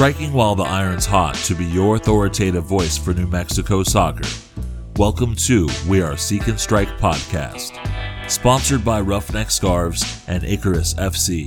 [0.00, 4.26] striking while the iron's hot to be your authoritative voice for New Mexico soccer.
[4.96, 7.76] Welcome to We Are Seek and Strike podcast,
[8.26, 11.46] sponsored by Roughneck Scarves and Icarus FC,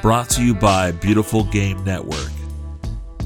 [0.00, 2.32] brought to you by Beautiful Game Network.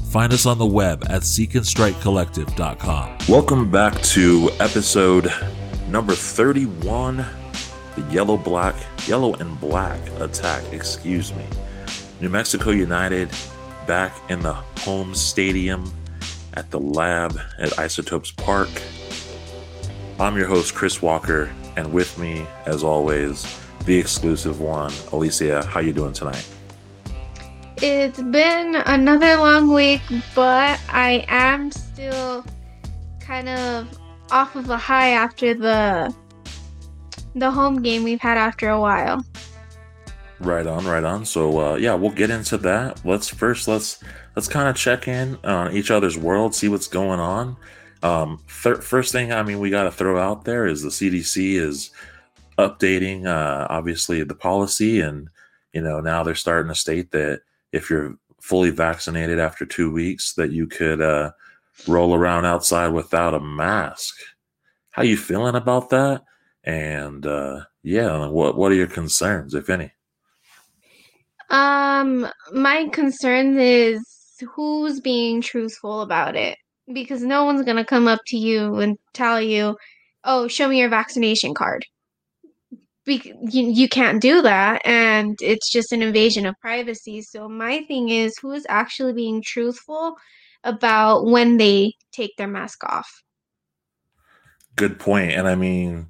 [0.09, 3.17] Find us on the web at seekandstrikecollective.com.
[3.29, 5.31] Welcome back to episode
[5.87, 7.25] number 31
[7.95, 8.75] the yellow black
[9.07, 11.45] yellow and black attack excuse me
[12.21, 13.29] new mexico united
[13.91, 14.53] back in the
[14.85, 15.91] home stadium
[16.53, 18.69] at the lab at isotopes park.
[20.17, 23.45] I'm your host chris walker and with me as always
[23.83, 24.93] the exclusive one.
[25.11, 26.47] Alicia how you doing tonight?
[27.81, 30.03] It's been another long week
[30.35, 32.45] but i am still
[33.19, 33.89] kind of
[34.31, 36.15] off of a high after the
[37.35, 39.21] the home game we've had after a while.
[40.41, 41.23] Right on, right on.
[41.23, 42.99] So uh, yeah, we'll get into that.
[43.05, 44.03] Let's first let's
[44.35, 47.55] let's kind of check in on each other's world, see what's going on.
[48.01, 51.53] Um, th- first thing, I mean, we got to throw out there is the CDC
[51.53, 51.91] is
[52.57, 55.29] updating, uh, obviously the policy, and
[55.73, 60.33] you know now they're starting to state that if you're fully vaccinated after two weeks,
[60.33, 61.31] that you could uh,
[61.87, 64.15] roll around outside without a mask.
[64.89, 66.23] How you feeling about that?
[66.63, 69.91] And uh, yeah, what what are your concerns, if any?
[71.51, 74.01] Um, my concern is
[74.55, 76.57] who's being truthful about it
[76.93, 79.77] because no one's gonna come up to you and tell you,
[80.23, 81.85] "Oh, show me your vaccination card."
[83.05, 87.21] Be- you, you can't do that, and it's just an invasion of privacy.
[87.23, 90.15] So my thing is, who is actually being truthful
[90.63, 93.09] about when they take their mask off?
[94.75, 96.07] Good point, and I mean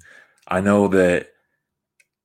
[0.48, 1.31] I know that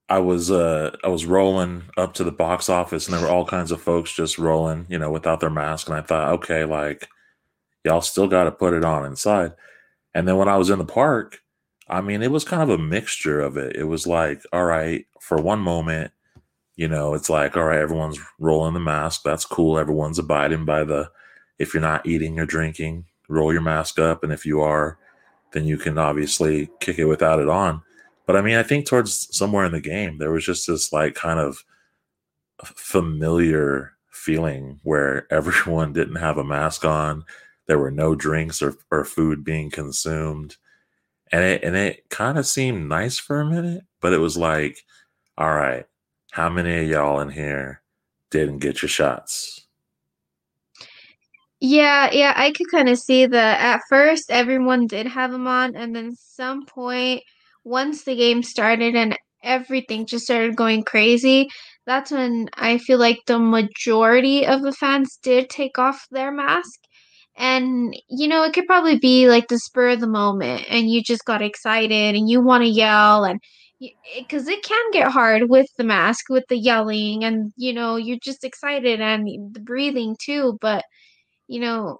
[0.10, 3.46] I was uh I was rolling up to the box office and there were all
[3.46, 5.88] kinds of folks just rolling, you know, without their mask.
[5.88, 7.08] And I thought, okay, like
[7.84, 9.54] y'all still gotta put it on inside.
[10.14, 11.42] And then when I was in the park,
[11.90, 13.76] I mean, it was kind of a mixture of it.
[13.76, 16.12] It was like, all right, for one moment,
[16.76, 19.24] you know, it's like, all right, everyone's rolling the mask.
[19.24, 19.80] That's cool.
[19.80, 21.10] Everyone's abiding by the
[21.60, 24.24] if you're not eating or drinking, roll your mask up.
[24.24, 24.98] And if you are,
[25.54, 27.82] then you can obviously kick it without it on.
[28.28, 31.16] But I mean, I think towards somewhere in the game, there was just this like
[31.16, 31.64] kind of
[32.64, 37.24] familiar feeling where everyone didn't have a mask on.
[37.66, 40.58] There were no drinks or, or food being consumed.
[41.32, 44.86] And it and it kind of seemed nice for a minute, but it was like,
[45.38, 45.86] all right,
[46.32, 47.82] how many of y'all in here
[48.30, 49.66] didn't get your shots?
[51.60, 55.76] Yeah, yeah, I could kind of see that at first everyone did have them on,
[55.76, 57.24] and then some point
[57.68, 61.48] once the game started and everything just started going crazy,
[61.86, 66.80] that's when I feel like the majority of the fans did take off their mask.
[67.38, 71.04] And, you know, it could probably be like the spur of the moment, and you
[71.04, 73.40] just got excited and you want to yell, and
[73.80, 78.18] because it can get hard with the mask, with the yelling, and, you know, you're
[78.24, 80.58] just excited and the breathing too.
[80.62, 80.84] But,
[81.48, 82.00] you know,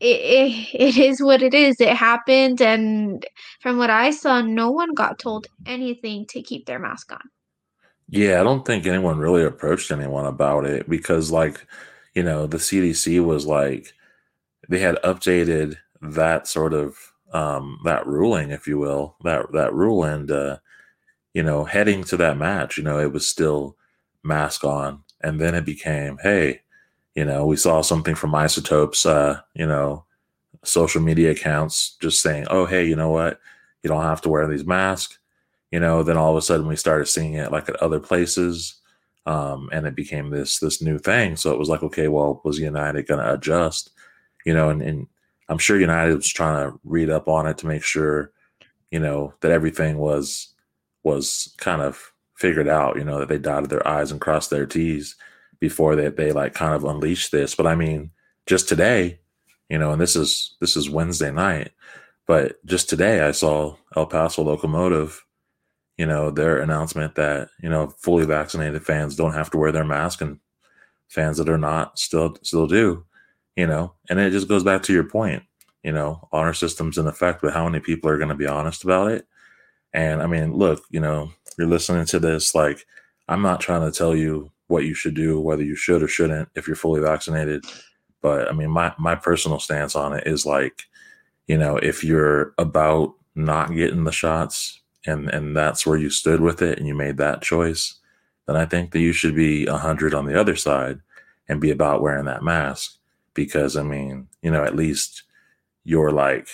[0.00, 1.80] it, it, it is what it is.
[1.80, 3.24] It happened, and
[3.60, 7.20] from what I saw, no one got told anything to keep their mask on.
[8.08, 11.66] Yeah, I don't think anyone really approached anyone about it because, like,
[12.14, 13.92] you know, the CDC was like
[14.68, 16.96] they had updated that sort of
[17.32, 20.58] um, that ruling, if you will, that that rule, and uh,
[21.34, 23.76] you know, heading to that match, you know, it was still
[24.22, 26.62] mask on, and then it became, hey,
[27.18, 30.04] you know, we saw something from Isotopes, uh, you know,
[30.62, 33.40] social media accounts just saying, oh, hey, you know what?
[33.82, 35.18] You don't have to wear these masks.
[35.72, 38.80] You know, then all of a sudden we started seeing it like at other places.
[39.26, 41.34] Um, and it became this this new thing.
[41.34, 43.90] So it was like, okay, well, was United going to adjust?
[44.46, 45.08] You know, and, and
[45.48, 48.30] I'm sure United was trying to read up on it to make sure,
[48.92, 50.54] you know, that everything was
[51.02, 52.96] was kind of figured out.
[52.96, 55.16] You know, that they dotted their I's and crossed their T's
[55.60, 57.54] before they, they like kind of unleash this.
[57.54, 58.10] But I mean,
[58.46, 59.20] just today,
[59.68, 61.72] you know, and this is this is Wednesday night,
[62.26, 65.24] but just today I saw El Paso Locomotive,
[65.96, 69.84] you know, their announcement that, you know, fully vaccinated fans don't have to wear their
[69.84, 70.38] mask and
[71.08, 73.04] fans that are not still still do,
[73.56, 73.94] you know.
[74.08, 75.42] And it just goes back to your point,
[75.82, 78.84] you know, honor systems in effect, but how many people are going to be honest
[78.84, 79.26] about it?
[79.92, 82.86] And I mean, look, you know, you're listening to this like
[83.28, 86.48] I'm not trying to tell you what you should do, whether you should or shouldn't
[86.54, 87.64] if you're fully vaccinated.
[88.22, 90.84] But I mean, my my personal stance on it is like,
[91.46, 96.40] you know, if you're about not getting the shots and and that's where you stood
[96.40, 97.94] with it and you made that choice,
[98.46, 101.00] then I think that you should be a hundred on the other side
[101.48, 102.98] and be about wearing that mask
[103.34, 105.22] because I mean, you know, at least
[105.84, 106.48] you're like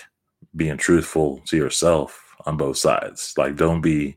[0.55, 3.35] being truthful to yourself on both sides.
[3.37, 4.17] Like, don't be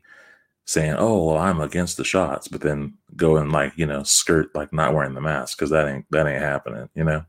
[0.68, 4.54] saying, "Oh, well, I'm against the shots," but then go and like you know skirt
[4.54, 6.88] like not wearing the mask because that ain't that ain't happening.
[6.94, 7.24] You know.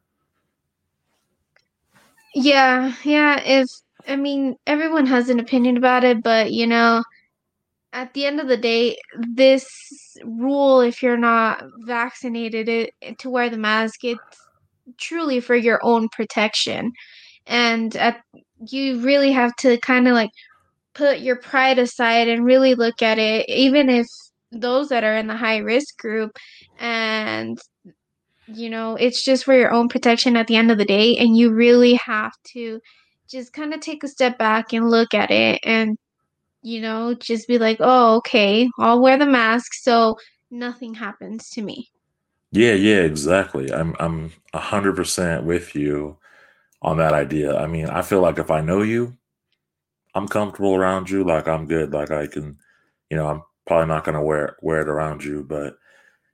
[2.36, 3.42] Yeah, yeah.
[3.44, 3.70] If
[4.08, 7.02] I mean, everyone has an opinion about it, but you know,
[7.94, 8.98] at the end of the day,
[9.36, 14.20] this rule, if you're not vaccinated, it, to wear the mask, it's
[14.98, 16.92] truly for your own protection.
[17.48, 18.22] And at,
[18.68, 20.32] you really have to kind of like
[21.00, 24.06] put your pride aside and really look at it, even if
[24.52, 26.32] those that are in the high risk group
[26.80, 27.58] and
[28.48, 31.16] you know, it's just for your own protection at the end of the day.
[31.18, 32.80] And you really have to
[33.30, 35.98] just kind of take a step back and look at it and,
[36.64, 40.16] you know, just be like, oh, okay, I'll wear the mask so
[40.50, 41.90] nothing happens to me.
[42.52, 43.72] Yeah, yeah, exactly.
[43.72, 46.18] I'm I'm a hundred percent with you
[46.82, 47.56] on that idea.
[47.56, 49.19] I mean, I feel like if I know you,
[50.20, 51.24] I'm comfortable around you.
[51.24, 51.94] Like I'm good.
[51.94, 52.58] Like I can,
[53.10, 55.44] you know, I'm probably not gonna wear wear it around you.
[55.44, 55.78] But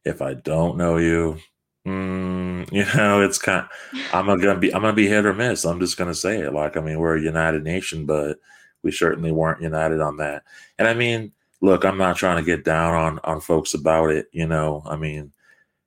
[0.04, 1.38] if I don't know you,
[1.86, 3.68] mm, you know, it's kind.
[4.12, 5.66] I'm gonna be I'm gonna be hit or miss.
[5.66, 6.54] I'm just gonna say it.
[6.54, 8.40] Like I mean, we're a united nation, but
[8.82, 10.44] we certainly weren't united on that.
[10.80, 14.30] And I mean, look, I'm not trying to get down on on folks about it.
[14.32, 15.32] You know, I mean,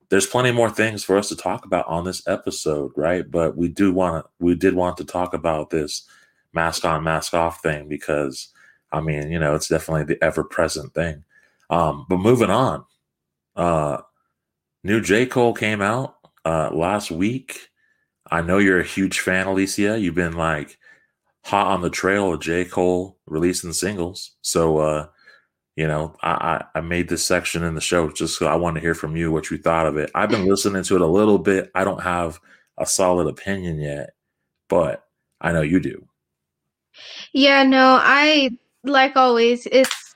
[0.07, 3.29] there's plenty more things for us to talk about on this episode, right?
[3.29, 6.07] But we do want to we did want to talk about this
[6.53, 8.49] mask on, mask off thing because
[8.91, 11.23] I mean, you know, it's definitely the ever present thing.
[11.69, 12.85] Um, but moving on,
[13.55, 14.01] uh,
[14.83, 15.25] new J.
[15.25, 16.15] Cole came out
[16.45, 17.69] uh, last week.
[18.31, 19.99] I know you're a huge fan, Alicia.
[19.99, 20.77] You've been like
[21.43, 22.65] hot on the trail of J.
[22.65, 24.31] Cole releasing singles.
[24.41, 25.07] So, uh,
[25.75, 26.31] you know, I,
[26.73, 29.15] I, I made this section in the show just so I want to hear from
[29.15, 30.11] you what you thought of it.
[30.13, 31.71] I've been listening to it a little bit.
[31.75, 32.39] I don't have
[32.77, 34.11] a solid opinion yet,
[34.67, 35.05] but
[35.39, 36.07] I know you do.
[37.33, 38.51] Yeah, no, I
[38.83, 40.15] like always, it's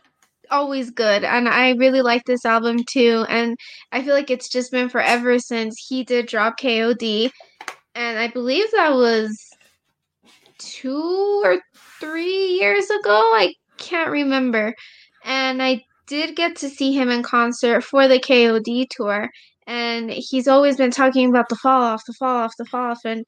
[0.51, 1.23] always good.
[1.23, 3.25] And I really like this album too.
[3.29, 3.57] And
[3.91, 7.31] I feel like it's just been forever since he did drop KOD.
[7.95, 9.37] And I believe that was
[10.57, 11.59] two or
[11.99, 13.31] three years ago.
[13.35, 14.73] I can't remember.
[15.25, 19.29] And I did get to see him in concert for the KOD tour.
[19.67, 22.99] And he's always been talking about the fall off, the fall off, the fall off.
[23.05, 23.25] And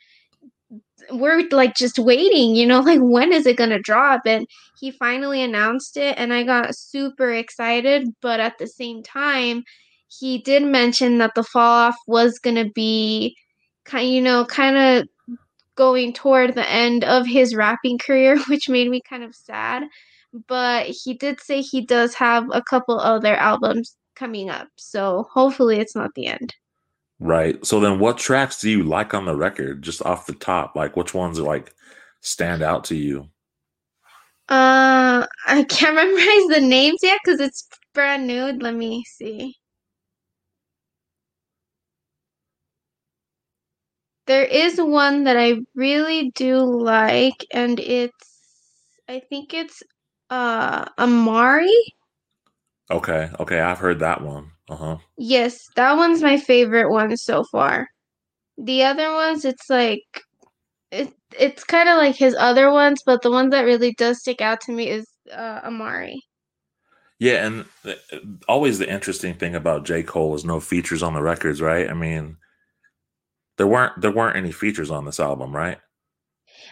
[1.11, 4.21] we're like just waiting, you know, like when is it gonna drop?
[4.25, 4.47] And
[4.79, 8.09] he finally announced it, and I got super excited.
[8.21, 9.63] But at the same time,
[10.07, 13.35] he did mention that the fall off was gonna be
[13.85, 15.07] kind, you know, kind of
[15.75, 19.83] going toward the end of his rapping career, which made me kind of sad.
[20.47, 25.79] But he did say he does have a couple other albums coming up, so hopefully
[25.79, 26.53] it's not the end.
[27.19, 27.65] Right.
[27.65, 30.75] So then what tracks do you like on the record just off the top?
[30.75, 31.73] Like which ones like
[32.21, 33.29] stand out to you?
[34.49, 38.45] Uh I can't memorize the names yet cuz it's brand new.
[38.53, 39.55] Let me see.
[44.27, 48.29] There is one that I really do like and it's
[49.07, 49.81] I think it's
[50.29, 51.71] uh Amari.
[52.89, 53.29] Okay.
[53.39, 54.53] Okay, I've heard that one.
[54.69, 54.97] Uh-huh.
[55.17, 57.87] Yes, that one's my favorite one so far.
[58.57, 60.03] The other ones, it's like
[60.91, 64.41] it, it's kind of like his other ones, but the one that really does stick
[64.41, 66.21] out to me is uh, Amari.
[67.19, 67.65] Yeah, and
[68.47, 70.03] always the interesting thing about J.
[70.03, 71.89] Cole is no features on the records, right?
[71.89, 72.37] I mean,
[73.57, 75.79] there weren't there weren't any features on this album, right?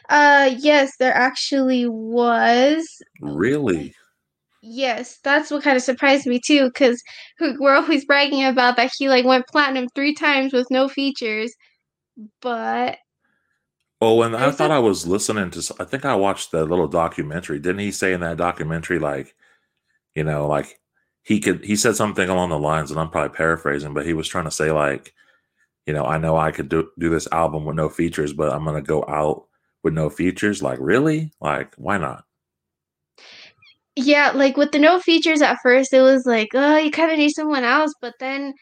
[0.10, 2.86] Uh yes, there actually was.
[3.22, 3.96] Really?
[4.66, 7.04] Yes, that's what kind of surprised me too, because
[7.60, 11.54] we're always bragging about that he like went platinum three times with no features,
[12.42, 12.98] but
[14.02, 15.76] oh, and I thought I was listening to.
[15.80, 17.60] I think I watched the little documentary.
[17.60, 19.36] Didn't he say in that documentary, like,
[20.16, 20.80] you know, like
[21.24, 24.28] he could he said something along the lines, and I'm probably paraphrasing, but he was
[24.30, 25.14] trying to say like,
[25.86, 28.66] you know, I know I could do do this album with no features, but I'm
[28.66, 29.48] gonna go out
[29.84, 30.64] with no features.
[30.64, 31.32] Like, really?
[31.42, 32.26] Like, why not?
[33.96, 37.18] Yeah, like with the no features at first, it was like, oh, you kind of
[37.18, 38.54] need someone else, but then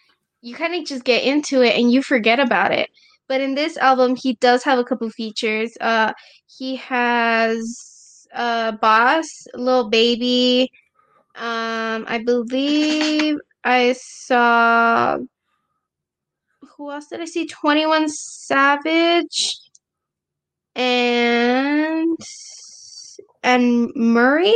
[0.42, 2.90] you kind of just get into it and you forget about it.
[3.28, 5.72] But in this album, he does have a couple features.
[5.80, 6.12] Uh,
[6.48, 10.70] he has uh, Bas, Lil Baby.
[11.36, 15.18] Um, I believe I saw.
[16.76, 17.48] Who else did I see?
[17.48, 19.60] Twenty One Savage
[20.76, 22.18] and
[23.44, 24.54] and Morray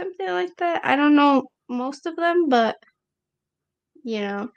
[0.00, 0.84] something like that.
[0.84, 2.76] I don't know most of them, but
[4.02, 4.50] you know,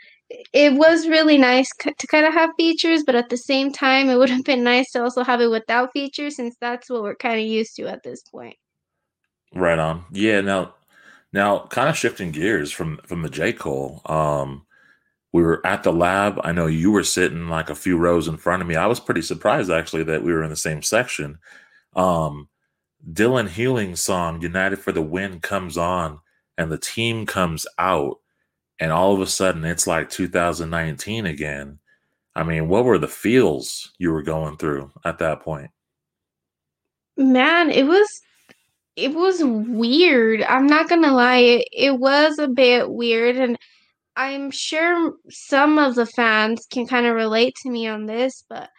[0.53, 4.15] it was really nice to kind of have features, but at the same time, it
[4.19, 7.39] would have been nice to also have it without features since that's what we're kind
[7.39, 8.55] of used to at this point.
[9.53, 10.05] Right on.
[10.12, 10.41] Yeah.
[10.41, 10.75] Now,
[11.31, 14.01] now, kind of shifting gears from from the J Cole.
[14.05, 14.65] Um,
[15.31, 16.39] we were at the lab.
[16.43, 18.75] I know you were sitting like a few rows in front of me.
[18.75, 21.39] I was pretty surprised actually that we were in the same section.
[21.95, 22.50] Um,
[23.12, 26.19] Dylan Healing's song "United for the Win" comes on,
[26.57, 28.19] and the team comes out
[28.79, 31.79] and all of a sudden it's like 2019 again.
[32.36, 35.72] I mean, what were the feels you were going through at that point?
[37.15, 38.22] Man, it was
[38.95, 40.43] it was weird.
[40.43, 43.57] I'm not gonna lie, it, it was a bit weird, and
[44.15, 48.69] I'm sure some of the fans can kind of relate to me on this, but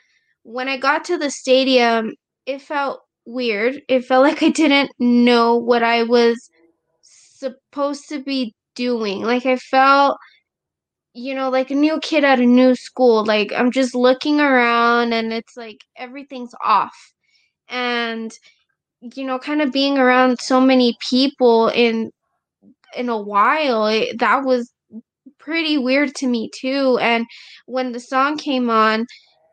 [0.43, 2.13] when I got to the stadium,
[2.47, 3.83] it felt weird.
[3.89, 6.51] It felt like I didn't know what I was
[7.03, 9.23] supposed to be doing.
[9.23, 10.19] Like I felt
[11.15, 13.25] you know, like a new kid at a new school.
[13.25, 16.97] Like I'm just looking around and it's like everything's off.
[17.69, 18.33] And
[19.01, 22.11] you know, kind of being around so many people in
[22.97, 24.73] in a while, it, that was
[25.39, 26.99] pretty weird to me too.
[27.01, 27.27] And
[27.67, 29.07] when the song came on,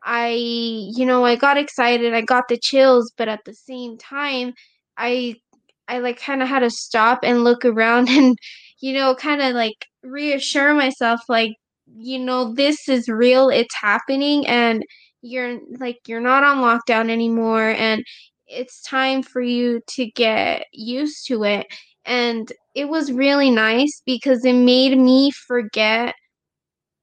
[0.04, 4.54] I, you know, I got excited, I got the chills, but at the same time,
[4.96, 5.36] I
[5.88, 8.36] I like kind of had to stop and look around and
[8.80, 11.52] you know, kind of like reassure myself like,
[11.86, 14.82] you know, this is real, it's happening and
[15.22, 18.02] you're like you're not on lockdown anymore and
[18.48, 21.66] it's time for you to get used to it.
[22.04, 26.14] And it was really nice because it made me forget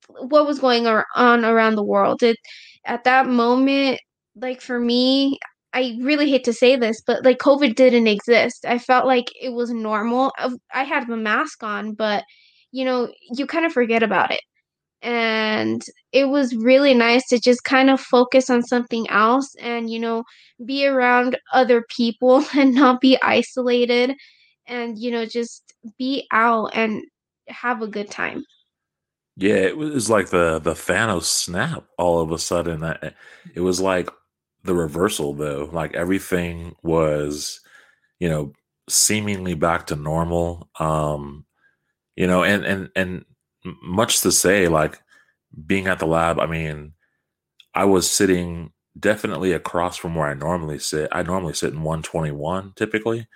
[0.08, 2.24] what was going on around the world.
[2.24, 2.38] It
[2.86, 4.00] at that moment,
[4.36, 5.40] like for me,
[5.74, 8.66] I really hate to say this, but like COVID didn't exist.
[8.68, 10.32] I felt like it was normal.
[10.74, 12.24] I had the mask on, but
[12.72, 14.42] you know, you kind of forget about it.
[15.02, 15.82] And
[16.12, 20.24] it was really nice to just kind of focus on something else and, you know,
[20.66, 24.14] be around other people and not be isolated
[24.68, 27.04] and, you know, just be out and
[27.48, 28.44] have a good time.
[29.40, 32.84] Yeah, it was like the the Thanos snap all of a sudden.
[33.56, 34.10] It was like
[34.64, 35.70] the reversal though.
[35.72, 37.62] Like everything was,
[38.20, 38.54] you know,
[38.90, 40.70] seemingly back to normal.
[40.80, 41.46] Um,
[42.16, 43.26] you know, and and and
[43.84, 45.00] much to say, like
[45.68, 46.94] being at the lab, I mean,
[47.76, 51.10] I was sitting definitely across from where I normally sit.
[51.12, 53.28] I normally sit in 121 typically.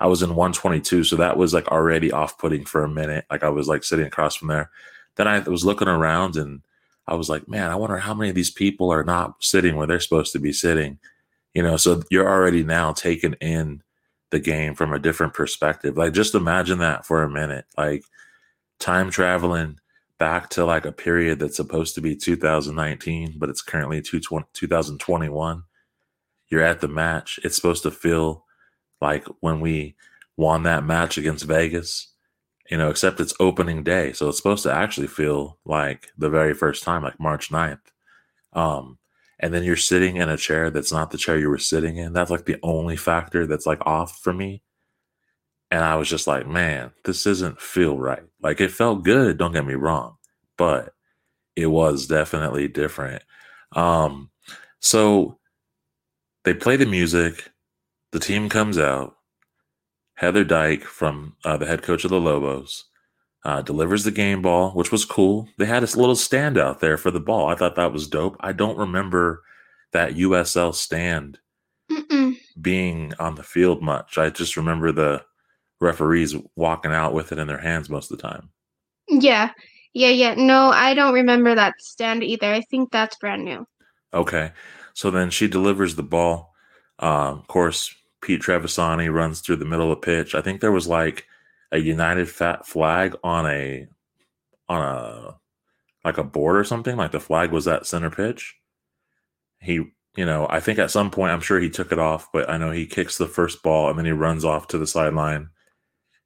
[0.00, 3.26] I was in 122, so that was like already off putting for a minute.
[3.30, 4.70] Like I was like sitting across from there.
[5.16, 6.62] Then I was looking around and
[7.06, 9.86] I was like, man, I wonder how many of these people are not sitting where
[9.86, 10.98] they're supposed to be sitting.
[11.52, 13.82] You know, so you're already now taking in
[14.30, 15.96] the game from a different perspective.
[15.96, 17.66] Like, just imagine that for a minute.
[17.76, 18.04] Like,
[18.80, 19.78] time traveling
[20.18, 25.62] back to like a period that's supposed to be 2019, but it's currently 2021.
[26.48, 27.38] You're at the match.
[27.44, 28.44] It's supposed to feel
[29.00, 29.96] like when we
[30.36, 32.08] won that match against Vegas
[32.70, 34.12] you know, except it's opening day.
[34.12, 37.80] So it's supposed to actually feel like the very first time, like March 9th.
[38.52, 38.98] Um,
[39.38, 42.12] and then you're sitting in a chair that's not the chair you were sitting in.
[42.12, 44.62] That's like the only factor that's like off for me.
[45.70, 48.22] And I was just like, man, this doesn't feel right.
[48.40, 50.16] Like it felt good, don't get me wrong,
[50.56, 50.94] but
[51.56, 53.22] it was definitely different.
[53.72, 54.30] Um,
[54.78, 55.38] so
[56.44, 57.50] they play the music,
[58.12, 59.13] the team comes out,
[60.14, 62.84] Heather Dyche from uh, the head coach of the Lobos
[63.44, 65.48] uh, delivers the game ball, which was cool.
[65.58, 67.48] They had a little stand out there for the ball.
[67.48, 68.36] I thought that was dope.
[68.40, 69.42] I don't remember
[69.92, 71.38] that USL stand
[71.90, 72.36] Mm-mm.
[72.60, 74.16] being on the field much.
[74.16, 75.22] I just remember the
[75.80, 78.48] referees walking out with it in their hands most of the time.
[79.08, 79.50] Yeah.
[79.92, 80.34] Yeah, yeah.
[80.34, 82.52] No, I don't remember that stand either.
[82.52, 83.66] I think that's brand new.
[84.12, 84.52] Okay.
[84.94, 86.54] So then she delivers the ball.
[86.98, 90.34] Uh, of course, Pete Trevisani runs through the middle of the pitch.
[90.34, 91.26] I think there was like
[91.72, 93.86] a United fat flag on a
[94.68, 95.36] on a
[96.04, 96.96] like a board or something.
[96.96, 98.56] Like the flag was at center pitch.
[99.60, 99.74] He,
[100.16, 102.56] you know, I think at some point I'm sure he took it off, but I
[102.56, 105.50] know he kicks the first ball and then he runs off to the sideline,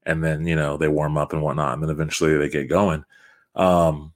[0.04, 3.04] and then you know they warm up and whatnot, and then eventually they get going.
[3.56, 4.12] Um,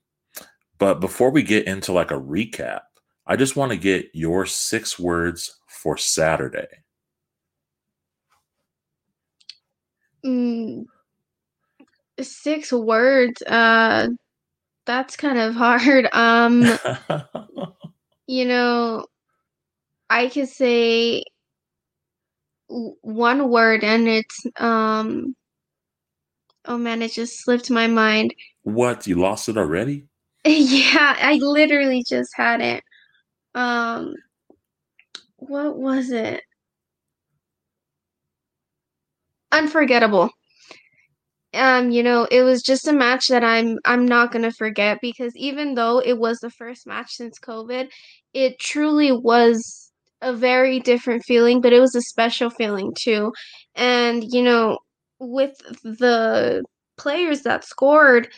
[0.78, 2.82] but before we get into like a recap,
[3.26, 6.68] I just want to get your six words for Saturday.
[10.24, 10.84] Mm,
[12.20, 13.42] six words.
[13.42, 14.08] Uh,
[14.86, 16.08] that's kind of hard.
[16.14, 16.78] Um,
[18.26, 19.06] you know,
[20.10, 21.24] I could say
[22.68, 25.34] one word, and it's um.
[26.64, 28.34] Oh man, it just slipped my mind.
[28.62, 29.06] What?
[29.06, 30.06] You lost it already?
[30.44, 32.82] Yeah, I literally just had it.
[33.54, 34.14] Um,
[35.36, 36.42] what was it?
[39.52, 40.30] Unforgettable.
[41.54, 45.36] Um, you know, it was just a match that I'm I'm not gonna forget because
[45.36, 47.88] even though it was the first match since COVID,
[48.32, 49.92] it truly was
[50.22, 53.32] a very different feeling, but it was a special feeling too.
[53.74, 54.78] And, you know,
[55.18, 56.64] with the
[56.96, 58.28] players that scored,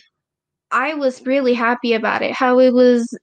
[0.73, 2.33] I was really happy about it.
[2.33, 3.17] How it was,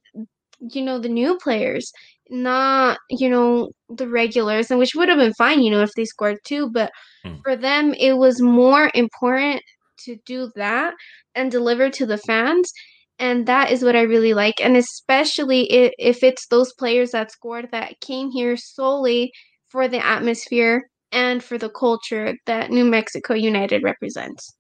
[0.60, 1.92] you know, the new players,
[2.32, 6.06] not, you know, the regulars, and which would have been fine, you know, if they
[6.06, 6.70] scored two.
[6.72, 6.92] but
[7.24, 7.36] Hmm.
[7.44, 9.62] for them it was more important
[10.06, 10.94] to do that
[11.36, 12.72] and deliver to the fans.
[13.20, 14.56] And that is what I really like.
[14.60, 19.32] And especially if, if it's those players that scored that came here solely
[19.70, 24.56] for the atmosphere and for the culture that New Mexico United represents.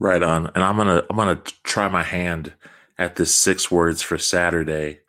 [0.00, 0.50] Right on.
[0.54, 2.52] And I'm gonna I'm gonna try my hand
[2.98, 5.00] at this six words for Saturday.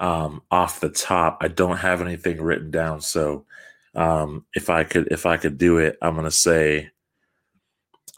[0.00, 3.44] Um, off the top, I don't have anything written down, so
[3.94, 6.90] um, if I could if I could do it, I'm gonna say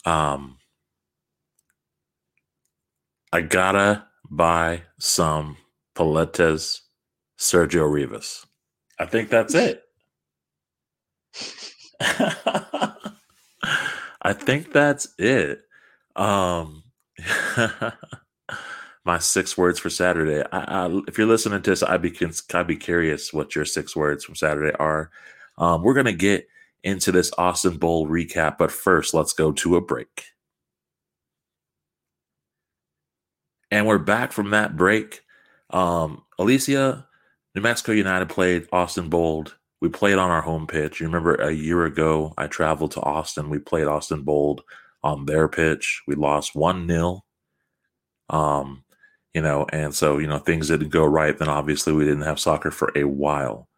[0.04, 0.58] um,
[3.32, 5.56] I gotta buy some
[5.94, 6.80] paletas,
[7.38, 8.46] Sergio Rivas.
[8.98, 9.82] I think that's it.
[14.22, 15.62] I think that's it.
[16.16, 16.82] Um,
[19.10, 20.44] my six words for Saturday.
[20.52, 22.16] I, I, if you're listening to this, I'd be
[22.54, 25.10] I'd be curious what your six words from Saturday are.
[25.58, 26.46] Um, we're gonna get
[26.84, 30.26] into this Austin Bold recap, but first, let's go to a break.
[33.72, 35.22] And we're back from that break.
[35.70, 37.04] Um, Alicia,
[37.56, 39.56] New Mexico United played Austin Bold.
[39.80, 41.00] We played on our home pitch.
[41.00, 43.50] You remember a year ago, I traveled to Austin.
[43.50, 44.62] We played Austin Bold
[45.02, 46.00] on their pitch.
[46.06, 47.24] We lost 1 0.
[48.28, 48.84] Um,
[49.34, 51.36] you know, and so, you know, things didn't go right.
[51.36, 53.68] Then obviously we didn't have soccer for a while.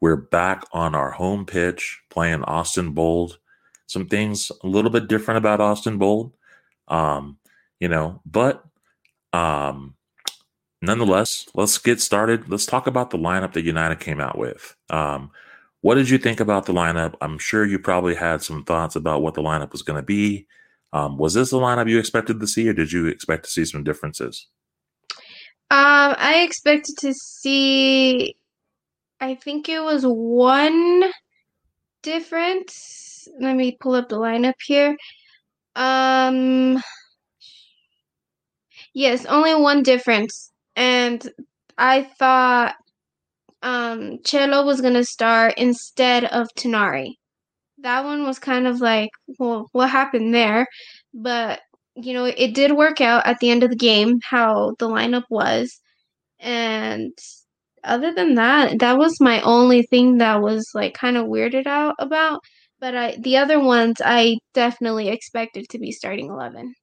[0.00, 3.38] We're back on our home pitch playing Austin Bold.
[3.86, 6.32] Some things a little bit different about Austin Bold.
[6.88, 7.38] Um,
[7.80, 8.64] you know, but
[9.32, 9.94] um,
[10.80, 12.48] nonetheless, let's get started.
[12.48, 14.76] Let's talk about the lineup that United came out with.
[14.90, 15.30] Um,
[15.82, 17.14] what did you think about the lineup?
[17.20, 20.46] I'm sure you probably had some thoughts about what the lineup was going to be.
[20.92, 23.64] Um, was this the lineup you expected to see, or did you expect to see
[23.64, 24.46] some differences?
[25.70, 28.34] Um, I expected to see,
[29.20, 31.12] I think it was one
[32.02, 33.28] difference.
[33.40, 34.96] Let me pull up the lineup here.
[35.76, 36.82] Um,
[38.94, 40.52] yes, only one difference.
[40.76, 41.28] And
[41.78, 42.76] I thought
[43.62, 47.14] um Cello was gonna start instead of Tinari.
[47.78, 50.66] That one was kind of like, well, what happened there?
[51.14, 51.60] But
[52.02, 55.24] you know, it did work out at the end of the game how the lineup
[55.30, 55.80] was.
[56.38, 57.12] And
[57.84, 61.94] other than that, that was my only thing that was like kind of weirded out
[61.98, 62.40] about.
[62.78, 66.74] But I, the other ones, I definitely expected to be starting 11.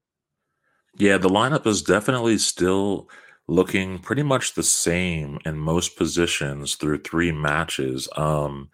[0.97, 3.09] Yeah, the lineup is definitely still
[3.47, 8.09] looking pretty much the same in most positions through three matches.
[8.15, 8.69] Um,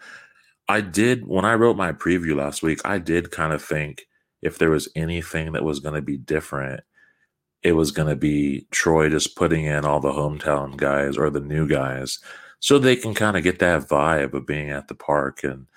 [0.67, 4.05] I did when I wrote my preview last week, I did kind of think
[4.43, 6.81] if there was anything that was going to be different,
[7.63, 11.39] it was going to be Troy just putting in all the hometown guys or the
[11.39, 12.19] new guys
[12.59, 15.67] so they can kind of get that vibe of being at the park and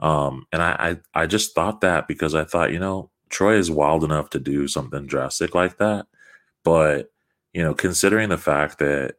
[0.00, 3.70] um and I, I I just thought that because I thought, you know, Troy is
[3.70, 6.06] wild enough to do something drastic like that.
[6.64, 7.10] But,
[7.52, 9.16] you know, considering the fact that,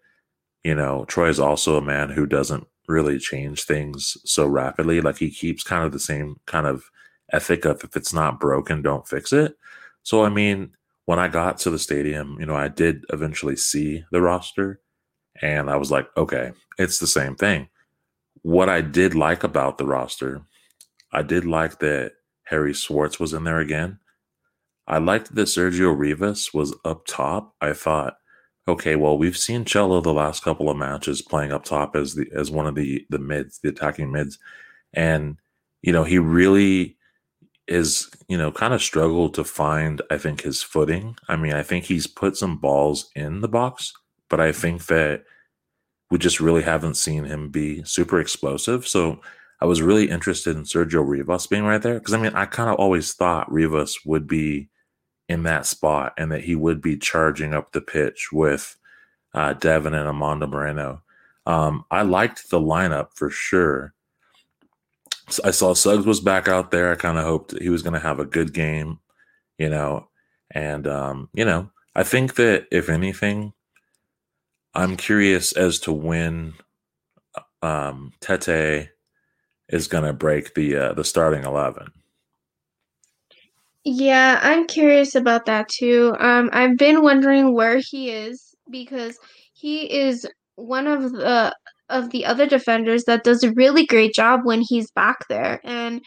[0.64, 5.02] you know, Troy is also a man who doesn't really change things so rapidly.
[5.02, 6.84] Like he keeps kind of the same kind of
[7.32, 9.56] ethic of if it's not broken, don't fix it.
[10.04, 10.72] So I mean,
[11.06, 14.80] when I got to the stadium, you know, I did eventually see the roster
[15.42, 17.70] and I was like, okay, it's the same thing.
[18.42, 20.42] What I did like about the roster,
[21.12, 24.00] I did like that Harry Swartz was in there again.
[24.88, 27.56] I liked that Sergio Rivas was up top.
[27.62, 28.18] I thought,
[28.68, 32.30] okay, well, we've seen Cello the last couple of matches playing up top as the
[32.36, 34.40] as one of the the mids, the attacking mids,
[34.94, 35.38] and
[35.82, 36.98] you know he really
[37.68, 41.16] is you know kind of struggled to find I think his footing.
[41.28, 43.94] I mean, I think he's put some balls in the box,
[44.30, 45.24] but I think that
[46.12, 48.88] we just really haven't seen him be super explosive.
[48.88, 49.20] So
[49.62, 52.70] I was really interested in Sergio Rivas being right there because I mean I kind
[52.70, 54.70] of always thought Rivas would be
[55.30, 58.76] in that spot and that he would be charging up the pitch with
[59.34, 61.02] uh, Devin and Amando Moreno.
[61.46, 63.93] Um, I liked the lineup for sure.
[65.44, 66.92] I saw Suggs was back out there.
[66.92, 69.00] I kind of hoped he was going to have a good game,
[69.58, 70.08] you know.
[70.52, 73.54] And, um, you know, I think that if anything,
[74.76, 76.54] I'm curious as to when
[77.62, 78.90] um, Tete
[79.70, 81.92] is going to break the uh, the starting eleven.
[83.86, 86.16] Yeah, I'm curious about that too.
[86.20, 89.18] Um, I've been wondering where he is because
[89.54, 91.56] he is one of the
[91.94, 95.62] of the other defenders that does a really great job when he's back there.
[95.64, 96.02] And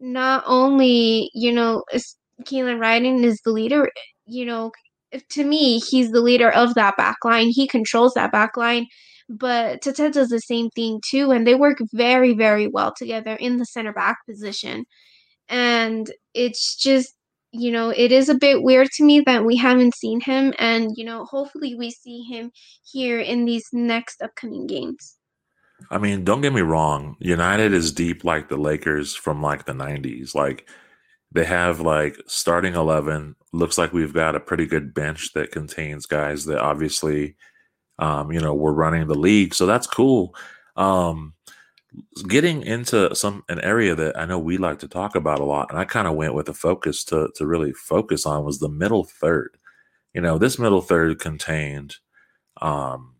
[0.00, 1.84] not only, you know,
[2.44, 3.90] Kalen Ryden is the leader,
[4.26, 4.72] you know,
[5.30, 7.48] to me, he's the leader of that back line.
[7.48, 8.86] He controls that back line.
[9.28, 13.58] But Tete does the same thing too, and they work very, very well together in
[13.58, 14.84] the center back position.
[15.48, 17.14] And it's just
[17.52, 20.92] you know, it is a bit weird to me that we haven't seen him, and
[20.96, 22.50] you know, hopefully we see him
[22.90, 25.18] here in these next upcoming games.
[25.90, 29.72] I mean, don't get me wrong, United is deep like the Lakers from like the
[29.72, 30.34] 90s.
[30.34, 30.68] Like
[31.32, 36.06] they have like starting 11, looks like we've got a pretty good bench that contains
[36.06, 37.36] guys that obviously
[37.98, 40.34] um, you know, we're running the league, so that's cool.
[40.76, 41.34] Um,
[42.26, 45.70] getting into some an area that I know we like to talk about a lot,
[45.70, 48.68] and I kind of went with a focus to to really focus on was the
[48.68, 49.56] middle third.
[50.14, 51.96] You know, this middle third contained
[52.60, 53.14] um,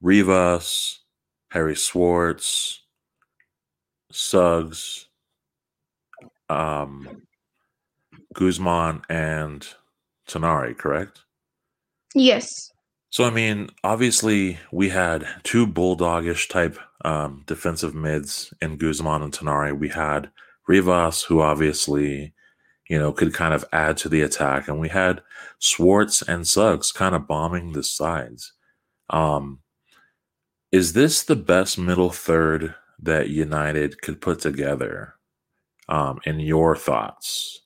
[0.00, 1.00] Rivas,
[1.56, 2.82] Harry Swartz,
[4.12, 5.08] Suggs,
[6.50, 7.22] um,
[8.34, 9.66] Guzman, and
[10.28, 11.20] Tinari, correct?
[12.14, 12.70] Yes.
[13.08, 19.32] So I mean, obviously we had two bulldogish type um, defensive mids in Guzman and
[19.32, 19.72] Tinari.
[19.72, 20.30] We had
[20.68, 22.34] Rivas, who obviously,
[22.90, 25.22] you know, could kind of add to the attack, and we had
[25.58, 28.52] Schwartz and Suggs kind of bombing the sides.
[29.08, 29.60] Um,
[30.76, 35.14] is this the best middle third that United could put together?
[35.88, 37.62] Um, in your thoughts?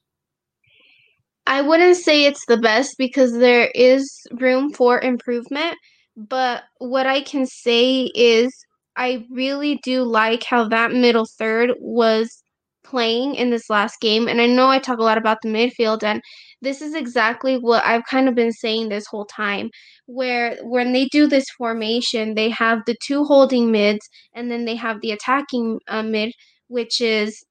[1.45, 5.77] I wouldn't say it's the best because there is room for improvement,
[6.17, 8.55] but what I can say is
[8.95, 12.45] I really do like how that middle third was
[12.85, 14.29] playing in this last game.
[14.29, 16.23] And I know I talk a lot about the midfield, and
[16.63, 19.71] this is exactly what I've kind of been saying this whole time.
[20.07, 24.77] Where when they do this formation, they have the two holding mids, and then they
[24.77, 26.33] have the attacking uh, mid,
[26.69, 27.43] which is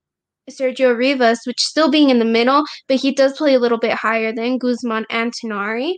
[0.49, 3.93] Sergio Rivas, which still being in the middle, but he does play a little bit
[3.93, 5.93] higher than Guzman and Tinari.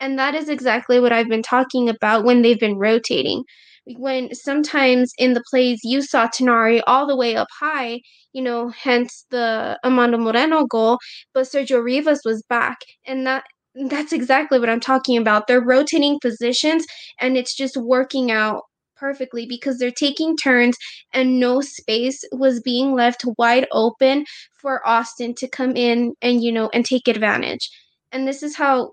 [0.00, 3.44] And that is exactly what I've been talking about when they've been rotating.
[3.96, 8.00] When sometimes in the plays you saw Tinari all the way up high,
[8.32, 10.98] you know, hence the Amando Moreno goal,
[11.32, 12.78] but Sergio Rivas was back.
[13.06, 13.44] And that
[13.88, 15.46] that's exactly what I'm talking about.
[15.46, 16.84] They're rotating positions
[17.20, 18.62] and it's just working out
[18.96, 20.76] perfectly because they're taking turns
[21.12, 24.24] and no space was being left wide open
[24.60, 27.70] for Austin to come in and you know and take advantage.
[28.12, 28.92] And this is how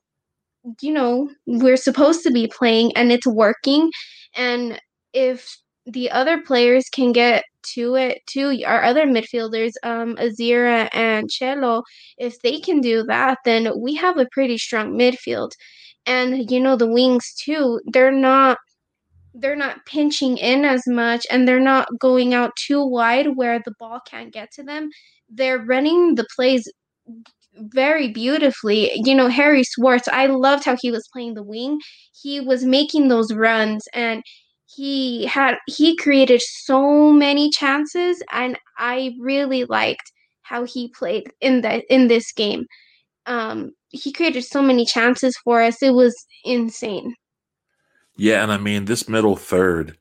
[0.81, 3.89] you know we're supposed to be playing and it's working
[4.35, 4.79] and
[5.13, 11.29] if the other players can get to it too our other midfielders um Azira and
[11.29, 11.83] Chelo
[12.17, 15.51] if they can do that then we have a pretty strong midfield
[16.05, 18.57] and you know the wings too they're not
[19.35, 23.73] they're not pinching in as much and they're not going out too wide where the
[23.79, 24.89] ball can't get to them.
[25.29, 26.71] They're running the plays
[27.57, 28.91] very beautifully.
[28.95, 31.79] You know, Harry Swartz, I loved how he was playing the wing.
[32.21, 34.23] He was making those runs and
[34.65, 41.61] he had he created so many chances and I really liked how he played in
[41.61, 42.65] the in this game.
[43.25, 45.81] Um he created so many chances for us.
[45.81, 47.15] It was insane.
[48.17, 49.97] Yeah, and I mean this middle third,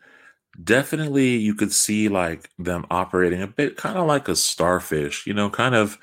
[0.63, 5.35] definitely you could see like them operating a bit kind of like a starfish, you
[5.35, 5.99] know, kind of,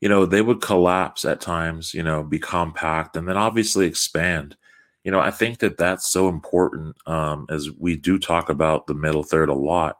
[0.00, 4.56] you know, they would collapse at times, you know, be compact and then obviously expand.
[5.04, 8.94] You know, I think that that's so important um, as we do talk about the
[8.94, 9.98] middle third a lot.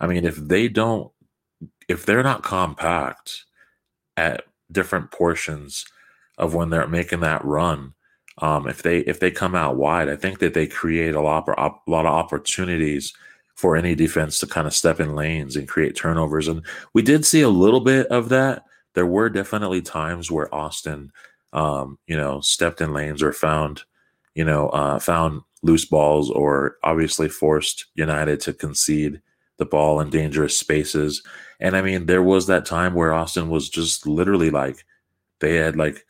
[0.00, 1.10] I mean, if they don't,
[1.88, 3.44] if they're not compact
[4.16, 5.86] at different portions
[6.38, 7.94] of when they're making that run,
[8.38, 11.48] um, if they if they come out wide, I think that they create a lot
[11.48, 13.12] a lot of opportunities
[13.54, 16.48] for any defense to kind of step in lanes and create turnovers.
[16.48, 18.64] And we did see a little bit of that.
[18.94, 21.12] There were definitely times where Austin,
[21.52, 23.82] um, you know, stepped in lanes or found,
[24.34, 29.20] you know, uh, found loose balls or obviously forced United to concede
[29.58, 31.22] the ball in dangerous spaces.
[31.60, 34.84] And I mean, there was that time where Austin was just literally like
[35.40, 36.04] they had like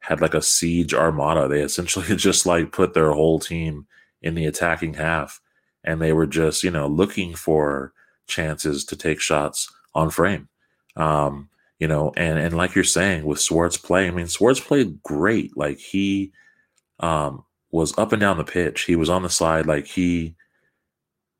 [0.00, 1.48] had like a siege armada.
[1.48, 3.86] They essentially just like put their whole team
[4.22, 5.40] in the attacking half
[5.84, 7.92] and they were just, you know, looking for
[8.26, 10.48] chances to take shots on frame.
[10.96, 11.48] Um,
[11.78, 15.56] you know, and and like you're saying with Swartz play, I mean Swartz played great.
[15.56, 16.32] Like he
[17.00, 18.82] um was up and down the pitch.
[18.82, 20.34] He was on the side, like he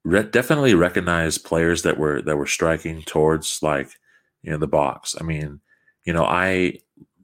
[0.05, 3.91] re- definitely recognized players that were that were striking towards like
[4.43, 5.17] you know the box.
[5.21, 5.61] I mean,
[6.05, 6.79] you know, I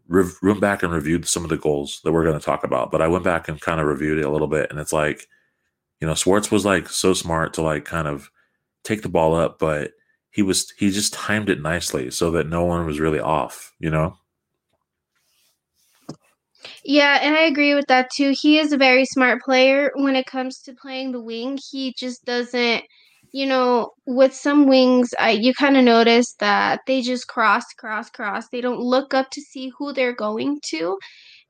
[0.08, 2.90] re- went back and reviewed some of the goals that we're going to talk about,
[2.90, 5.26] but I went back and kind of reviewed it a little bit, and it's like,
[6.00, 8.30] you know, Swartz was like so smart to like kind of
[8.84, 9.92] take the ball up, but
[10.34, 13.88] he was he just timed it nicely so that no one was really off, you
[13.88, 14.18] know.
[16.84, 18.34] Yeah, and I agree with that too.
[18.38, 21.56] He is a very smart player when it comes to playing the wing.
[21.70, 22.82] He just doesn't,
[23.32, 28.10] you know, with some wings, I you kind of notice that they just cross, cross,
[28.10, 28.48] cross.
[28.48, 30.98] They don't look up to see who they're going to.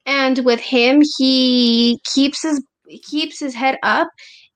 [0.05, 2.63] And with him, he keeps his
[3.09, 4.09] keeps his head up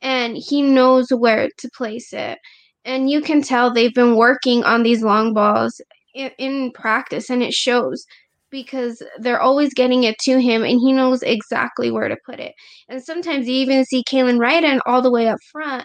[0.03, 2.39] and he knows where to place it.
[2.89, 5.79] And you can tell they've been working on these long balls
[6.15, 8.07] in, in practice and it shows
[8.51, 12.55] because they're always getting it to him and he knows exactly where to put it.
[12.89, 15.85] And sometimes you even see Kalen Ryden all the way up front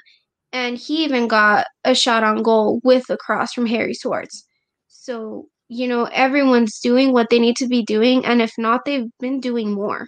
[0.54, 4.46] and he even got a shot on goal with a cross from Harry Swartz.
[4.88, 9.12] So, you know, everyone's doing what they need to be doing and if not they've
[9.20, 10.08] been doing more.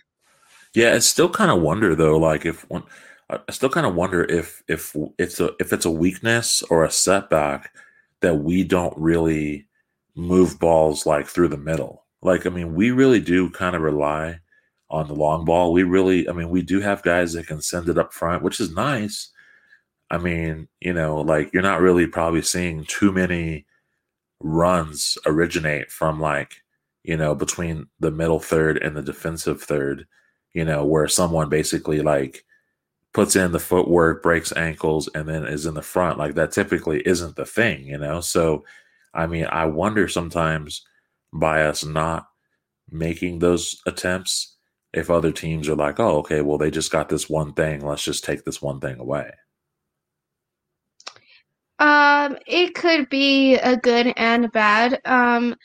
[0.74, 2.84] Yeah, I still kind of wonder though like if one
[3.30, 6.92] I still kind of wonder if if it's a if it's a weakness or a
[6.92, 7.74] setback
[8.22, 9.68] that we don't really
[10.16, 14.40] move balls like through the middle like, I mean, we really do kind of rely
[14.90, 15.72] on the long ball.
[15.72, 18.60] We really, I mean, we do have guys that can send it up front, which
[18.60, 19.30] is nice.
[20.10, 23.66] I mean, you know, like you're not really probably seeing too many
[24.42, 26.64] runs originate from like,
[27.04, 30.08] you know, between the middle third and the defensive third,
[30.54, 32.45] you know, where someone basically like
[33.16, 36.18] puts in the footwork, breaks ankles, and then is in the front.
[36.18, 38.20] Like that typically isn't the thing, you know?
[38.20, 38.66] So,
[39.14, 40.86] I mean, I wonder sometimes
[41.32, 42.28] by us not
[42.92, 44.58] making those attempts
[44.92, 47.86] if other teams are like, oh, okay, well, they just got this one thing.
[47.86, 49.32] Let's just take this one thing away.
[51.80, 55.00] Um, it could be a good and a bad.
[55.06, 55.56] Um,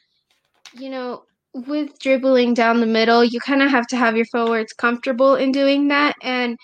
[0.73, 4.73] you know, with dribbling down the middle, you kind of have to have your forwards
[4.73, 6.15] comfortable in doing that.
[6.23, 6.57] And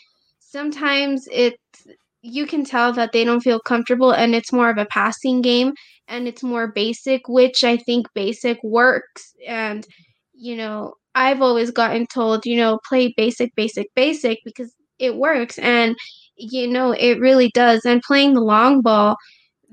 [0.57, 1.87] sometimes it's,
[2.23, 5.75] you can tell that they don't feel comfortable and it's more of a passing game
[6.09, 9.35] and it's more basic, which I think basic works.
[9.47, 9.87] And,
[10.33, 15.59] you know, I've always gotten told, you know, play basic, basic, basic because it works.
[15.59, 15.95] And,
[16.37, 17.85] you know, it really does.
[17.85, 19.17] And playing the long ball,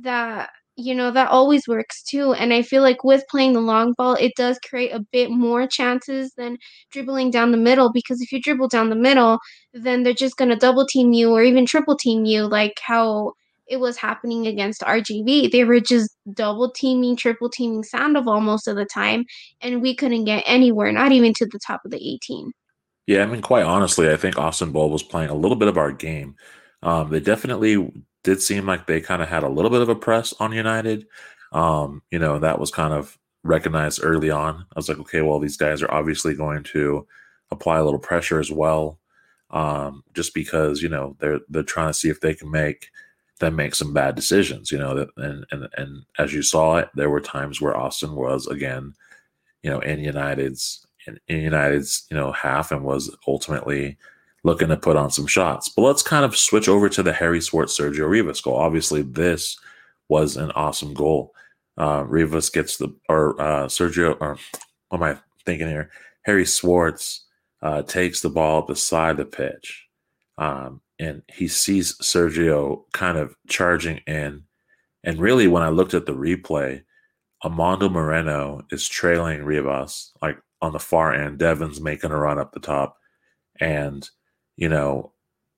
[0.02, 2.34] that you know, that always works too.
[2.34, 5.68] And I feel like with playing the long ball, it does create a bit more
[5.68, 6.58] chances than
[6.92, 9.40] dribbling down the middle because if you dribble down the middle,
[9.74, 13.34] then they're just going to double team you or even triple team you, like how
[13.68, 15.52] it was happening against RGV.
[15.52, 19.26] They were just double teaming, triple teaming Sandoval most of the time,
[19.62, 22.52] and we couldn't get anywhere, not even to the top of the 18.
[23.06, 25.78] Yeah, I mean, quite honestly, I think Austin Bold was playing a little bit of
[25.78, 26.36] our game.
[26.82, 27.92] Um, they definitely
[28.24, 31.06] did seem like they kind of had a little bit of a press on United.
[31.52, 34.66] Um, you know, that was kind of recognized early on.
[34.72, 37.06] I was like, okay, well, these guys are obviously going to
[37.52, 39.00] apply a little pressure as well,
[39.52, 42.90] um, just because you know they're they're trying to see if they can make
[43.40, 44.72] them make some bad decisions.
[44.72, 48.48] You know, and and and as you saw it, there were times where Austin was
[48.48, 48.94] again,
[49.62, 53.98] you know, in United's in, in United's you know half and was ultimately
[54.44, 55.70] looking to put on some shots.
[55.70, 58.56] But let's kind of switch over to the Harry Swartz Sergio Rivas goal.
[58.56, 59.58] Obviously, this
[60.10, 61.34] was an awesome goal.
[61.78, 64.38] Uh, Rivas gets the or uh, Sergio or
[64.90, 65.90] what am I thinking here?
[66.24, 67.26] Harry Swartz
[67.62, 69.88] uh, takes the ball up the side of the pitch,
[70.38, 74.44] um, and he sees Sergio kind of charging in.
[75.04, 76.84] And really, when I looked at the replay,
[77.44, 81.40] Amando Moreno is trailing Rivas like on the far end.
[81.40, 82.98] Devon's making a run up the top,
[83.60, 84.08] and
[84.56, 85.12] you know,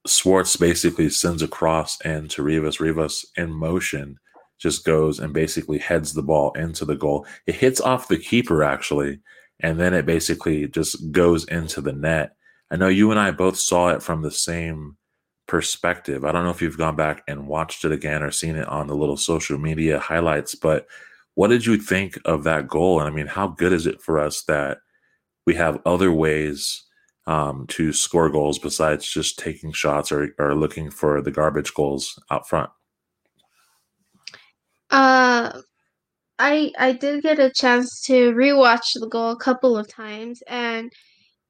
[0.08, 2.79] Swartz basically sends a cross into Rivas.
[2.79, 4.17] Rivas in motion
[4.58, 7.25] just goes and basically heads the ball into the goal.
[7.45, 9.19] It hits off the keeper actually,
[9.60, 12.36] and then it basically just goes into the net.
[12.71, 14.97] I know you and I both saw it from the same
[15.47, 16.25] perspective.
[16.25, 18.88] I don't know if you've gone back and watched it again or seen it on
[18.88, 20.88] the little social media highlights, but
[21.36, 22.99] what did you think of that goal?
[22.99, 24.79] And I mean, how good is it for us that
[25.45, 26.85] we have other ways
[27.27, 32.19] um, to score goals besides just taking shots or, or looking for the garbage goals
[32.29, 32.69] out front?
[34.91, 35.61] Uh,
[36.39, 40.91] I I did get a chance to rewatch the goal a couple of times, and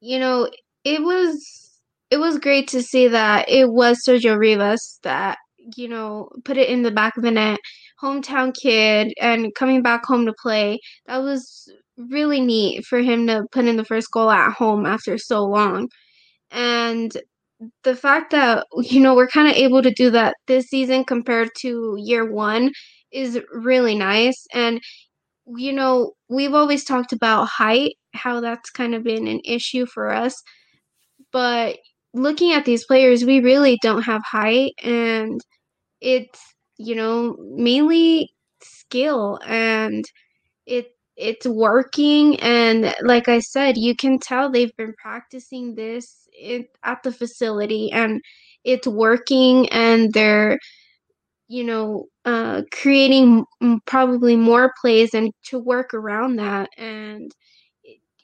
[0.00, 0.48] you know
[0.84, 5.38] it was it was great to see that it was Sergio Rivas that
[5.76, 7.60] you know put it in the back of the net,
[8.02, 10.78] hometown kid, and coming back home to play.
[11.06, 15.18] That was really neat for him to put in the first goal at home after
[15.18, 15.88] so long.
[16.50, 17.16] And
[17.84, 21.50] the fact that you know we're kind of able to do that this season compared
[21.58, 22.70] to year one
[23.12, 24.80] is really nice and
[25.56, 30.10] you know we've always talked about height how that's kind of been an issue for
[30.10, 30.42] us
[31.32, 31.78] but
[32.14, 35.40] looking at these players we really don't have height and
[36.00, 36.40] it's
[36.78, 38.28] you know mainly
[38.62, 40.04] skill and
[40.66, 46.28] it it's working and like i said you can tell they've been practicing this
[46.84, 48.20] at the facility and
[48.64, 50.58] it's working and they're
[51.48, 53.44] you know uh, creating
[53.86, 57.32] probably more plays and to work around that and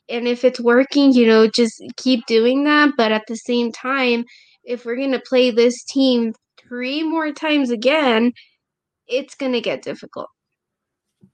[0.09, 4.25] and if it's working you know just keep doing that but at the same time
[4.65, 8.33] if we're going to play this team three more times again
[9.09, 10.29] it's going to get difficult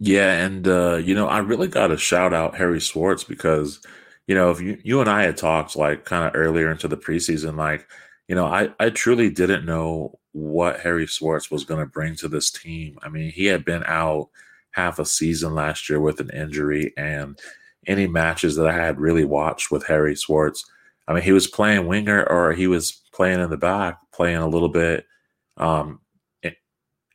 [0.01, 3.81] Yeah, and uh, you know, I really got to shout out Harry Swartz because,
[4.27, 6.97] you know, if you you and I had talked like kind of earlier into the
[6.97, 7.87] preseason, like,
[8.29, 12.29] you know, I I truly didn't know what Harry Swartz was going to bring to
[12.29, 12.99] this team.
[13.03, 14.29] I mean, he had been out
[14.73, 17.39] half a season last year with an injury, and
[17.87, 20.65] any matches that I had really watched with Harry Swartz,
[21.09, 24.49] I mean, he was playing winger or he was playing in the back, playing a
[24.49, 25.07] little bit.
[25.57, 26.01] Um,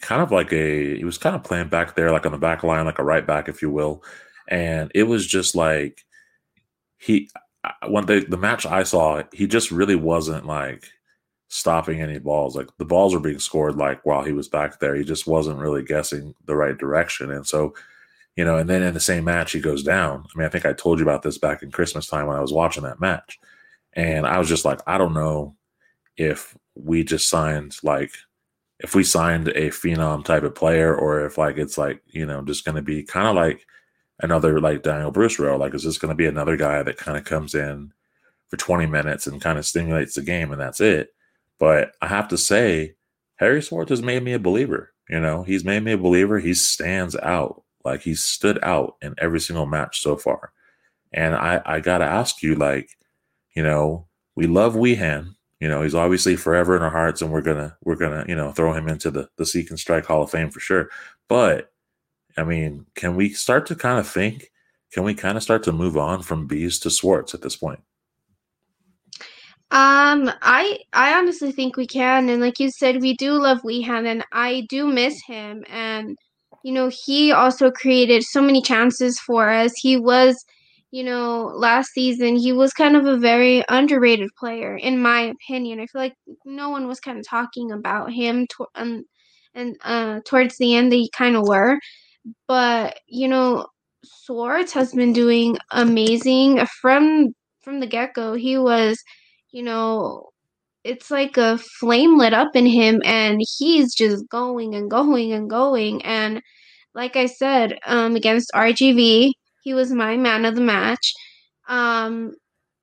[0.03, 2.61] kind of like a he was kind of playing back there like on the back
[2.61, 4.03] line like a right back if you will.
[4.49, 6.03] And it was just like
[6.97, 7.29] he
[7.87, 10.85] when the the match I saw he just really wasn't like
[11.47, 12.55] stopping any balls.
[12.55, 14.95] Like the balls were being scored like while he was back there.
[14.95, 17.31] He just wasn't really guessing the right direction.
[17.31, 17.73] And so
[18.35, 20.25] you know and then in the same match he goes down.
[20.35, 22.41] I mean I think I told you about this back in Christmas time when I
[22.41, 23.39] was watching that match.
[23.93, 25.55] And I was just like I don't know
[26.17, 28.11] if we just signed like
[28.83, 32.41] if we signed a phenom type of player or if like it's like you know
[32.41, 33.65] just going to be kind of like
[34.19, 37.17] another like Daniel Bruce role like is this going to be another guy that kind
[37.17, 37.91] of comes in
[38.49, 41.09] for 20 minutes and kind of stimulates the game and that's it.
[41.59, 42.95] But I have to say
[43.37, 45.43] Harry Swartz has made me a believer you know?
[45.43, 46.39] He's made me a believer.
[46.39, 47.63] He stands out.
[47.83, 50.53] Like he's stood out in every single match so far.
[51.11, 52.89] And I I got to ask you like
[53.55, 57.39] you know we love Wehan you know, he's obviously forever in our hearts, and we're
[57.39, 60.29] gonna we're gonna you know throw him into the the Seek and Strike Hall of
[60.29, 60.89] Fame for sure.
[61.29, 61.71] But
[62.35, 64.51] I mean, can we start to kind of think?
[64.91, 67.79] Can we kind of start to move on from bees to Swartz at this point?
[69.71, 74.05] Um, I I honestly think we can, and like you said, we do love Wehan,
[74.05, 75.63] and I do miss him.
[75.69, 76.17] And
[76.65, 79.71] you know, he also created so many chances for us.
[79.77, 80.43] He was,
[80.93, 85.81] you know, last season he was kind of a very underrated player, in my opinion.
[85.81, 89.03] I feel like no one was kind of talking about him, to- um,
[89.55, 91.79] and uh, towards the end they kind of were.
[92.47, 93.67] But you know,
[94.03, 97.29] Swartz has been doing amazing from
[97.61, 98.33] from the get go.
[98.35, 99.01] He was
[99.51, 100.29] you know,
[100.83, 105.49] it's like a flame lit up in him and he's just going and going and
[105.49, 106.03] going.
[106.05, 106.41] And
[106.95, 111.13] like I said, um, against RGV, he was my man of the match.
[111.67, 112.35] Um,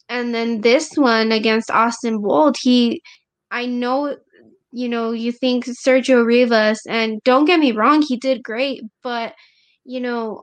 [0.08, 3.02] and then this one against Austin Bold, he,
[3.50, 4.16] I know,
[4.72, 9.34] you know, you think Sergio Rivas, and don't get me wrong, he did great, but,
[9.84, 10.42] you know,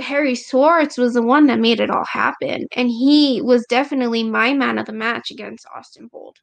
[0.00, 2.66] Harry Swartz was the one that made it all happen.
[2.76, 6.36] And he was definitely my man of the match against Austin Bold.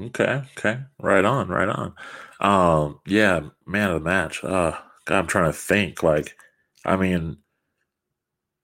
[0.00, 1.92] Okay, okay, right on, right on.
[2.40, 4.44] Um, yeah, man of the match.
[4.44, 6.04] Uh, God, I'm trying to think.
[6.04, 6.36] Like,
[6.84, 7.38] I mean,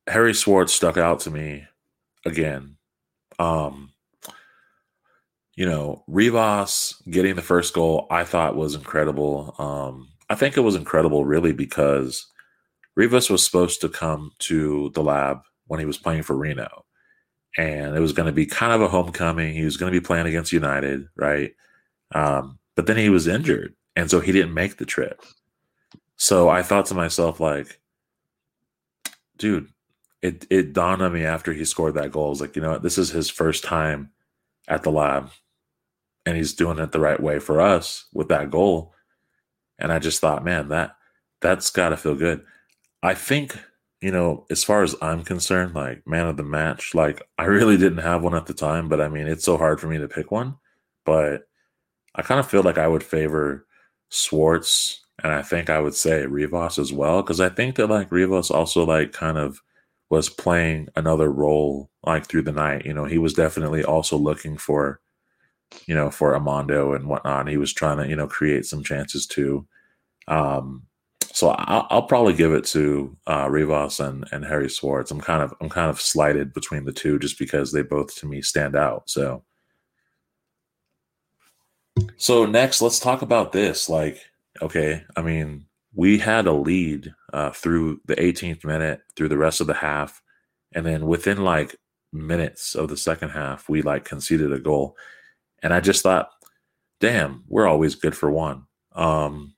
[0.07, 1.67] Harry Swartz stuck out to me
[2.25, 2.77] again.
[3.39, 3.93] Um,
[5.57, 9.55] you know, Rivas getting the first goal, I thought was incredible.
[9.59, 12.27] Um, I think it was incredible, really, because
[12.97, 16.85] Rivas was supposed to come to the lab when he was playing for Reno,
[17.57, 19.55] and it was going to be kind of a homecoming.
[19.55, 21.55] He was going to be playing against United, right?
[22.15, 25.23] Um, but then he was injured, and so he didn't make the trip.
[26.17, 27.81] So I thought to myself, like,
[29.37, 29.69] dude,
[30.25, 32.27] it it dawned on me after he scored that goal.
[32.27, 34.11] I was like, you know what, this is his first time
[34.67, 35.31] at the lab,
[36.25, 38.95] and he's doing it the right way for us with that goal.
[39.79, 40.97] And I just thought, man, that
[41.43, 42.43] that's got to feel good.
[43.03, 43.59] I think,
[44.01, 47.77] you know, as far as I'm concerned, like man of the match, like I really
[47.77, 50.09] didn't have one at the time, but I mean, it's so hard for me to
[50.09, 50.57] pick one.
[51.05, 51.43] But
[52.15, 53.67] I kind of feel like I would favor
[54.09, 58.11] Swartz and I think I would say Rivas as well because I think that like
[58.11, 59.61] Rivas also like kind of
[60.15, 62.87] was playing another role like through the night.
[62.87, 65.01] You know, he was definitely also looking for,
[65.87, 67.49] you know, for Amando and whatnot.
[67.49, 69.67] He was trying to you know create some chances too.
[70.29, 70.85] Um,
[71.33, 75.11] so I'll, I'll, probably give it to uh, Rivas and, and Harry Swartz.
[75.11, 78.27] I'm kind of I'm kind of slighted between the two just because they both to
[78.27, 79.11] me stand out.
[79.11, 79.43] So
[82.17, 83.89] So next, let's talk about this.
[83.89, 84.21] Like,
[84.63, 89.61] okay, I mean, we had a lead uh, through the 18th minute, through the rest
[89.61, 90.23] of the half,
[90.75, 91.77] and then within like
[92.13, 94.97] minutes of the second half, we like conceded a goal,
[95.63, 96.31] and I just thought,
[97.01, 98.65] damn, we're always good for one.
[98.93, 99.55] Um,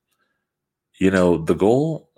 [0.99, 2.11] you know, the goal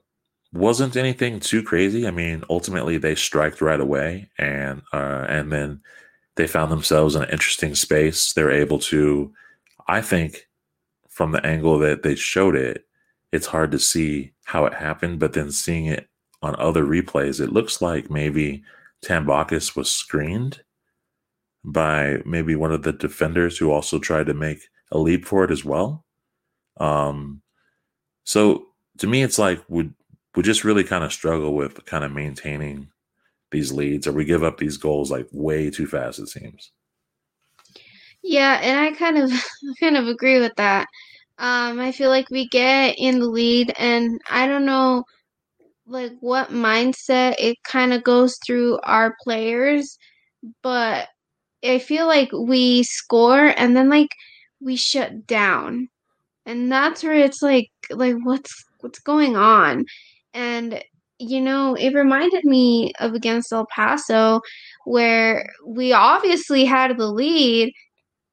[0.52, 2.06] wasn't anything too crazy.
[2.06, 5.80] I mean, ultimately they striked right away, and uh, and then
[6.36, 8.32] they found themselves in an interesting space.
[8.32, 9.32] They were able to,
[9.86, 10.46] I think,
[11.08, 12.87] from the angle that they showed it,
[13.32, 15.18] it's hard to see how it happened.
[15.18, 16.08] But then seeing it
[16.42, 18.62] on other replays, it looks like maybe
[19.04, 20.62] Tambakis was screened
[21.64, 24.60] by maybe one of the defenders who also tried to make
[24.90, 26.04] a leap for it as well.
[26.78, 27.42] Um,
[28.24, 28.66] so
[28.98, 29.94] to me, it's like would
[30.36, 32.88] we just really kind of struggle with kind of maintaining
[33.50, 36.18] these leads, or we give up these goals like way too fast.
[36.18, 36.70] It seems.
[38.22, 39.32] Yeah, and I kind of
[39.80, 40.86] kind of agree with that.
[41.38, 45.04] Um, I feel like we get in the lead, and I don't know,
[45.86, 49.98] like what mindset it kind of goes through our players,
[50.62, 51.08] but
[51.64, 54.10] I feel like we score and then like
[54.60, 55.88] we shut down,
[56.46, 59.84] and that's where it's like like what's what's going on,
[60.34, 60.82] and
[61.18, 64.40] you know it reminded me of against El Paso,
[64.86, 67.72] where we obviously had the lead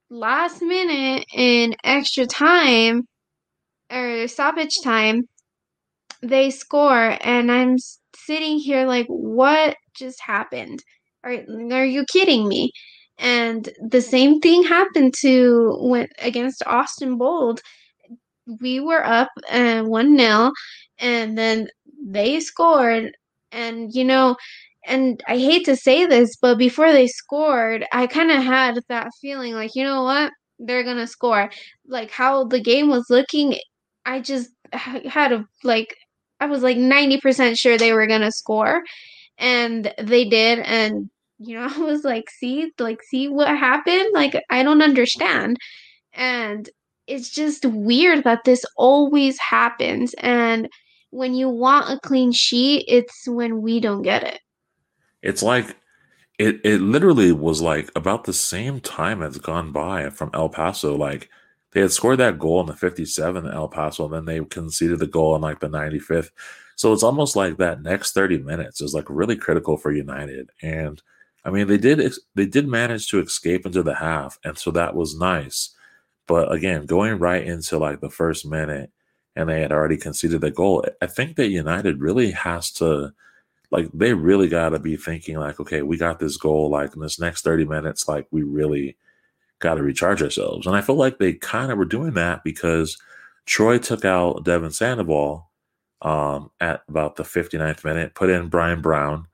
[0.10, 3.04] last minute in extra time
[3.92, 5.24] or stoppage time,
[6.22, 7.78] they score, and I'm
[8.16, 10.84] sitting here like, what just happened?
[11.24, 11.38] Are
[11.72, 12.72] are you kidding me?
[13.18, 17.62] And the same thing happened to when against Austin Bold.
[18.62, 20.52] We were up uh, one 0
[21.00, 21.68] and then
[22.06, 23.12] they scored,
[23.52, 24.36] and you know
[24.86, 29.10] and I hate to say this, but before they scored, I kind of had that
[29.22, 30.32] feeling like, you know what?
[30.60, 31.50] They're going to score.
[31.88, 33.58] Like how the game was looking,
[34.06, 35.96] I just had a like
[36.40, 38.84] I was like 90% sure they were going to score
[39.38, 41.10] and they did and
[41.40, 42.72] you know, I was like, "See?
[42.80, 44.08] Like see what happened?
[44.14, 45.58] Like I don't understand."
[46.14, 46.70] And
[47.08, 50.70] it's just weird that this always happens and
[51.12, 54.40] when you want a clean sheet, it's when we don't get it.
[55.26, 55.76] It's like
[56.40, 60.96] it it literally was like about the same time has gone by from El Paso.
[60.96, 61.30] Like
[61.72, 65.08] they had scored that goal in the 57th El Paso, and then they conceded the
[65.08, 66.32] goal in like the 95th.
[66.76, 70.50] So it's almost like that next 30 minutes is like really critical for United.
[70.62, 71.02] And
[71.46, 74.96] I mean, they did they did manage to escape into the half, and so that
[74.96, 75.72] was nice.
[76.28, 78.92] But again, going right into like the first minute,
[79.36, 80.86] and they had already conceded the goal.
[81.02, 83.14] I think that United really has to
[83.76, 87.02] like they really got to be thinking like okay we got this goal like in
[87.02, 88.96] this next 30 minutes like we really
[89.60, 90.66] got to recharge ourselves.
[90.66, 92.98] And i feel like they kind of were doing that because
[93.46, 95.50] troy took out devon sandoval
[96.02, 99.28] um, at about the 59th minute put in brian brown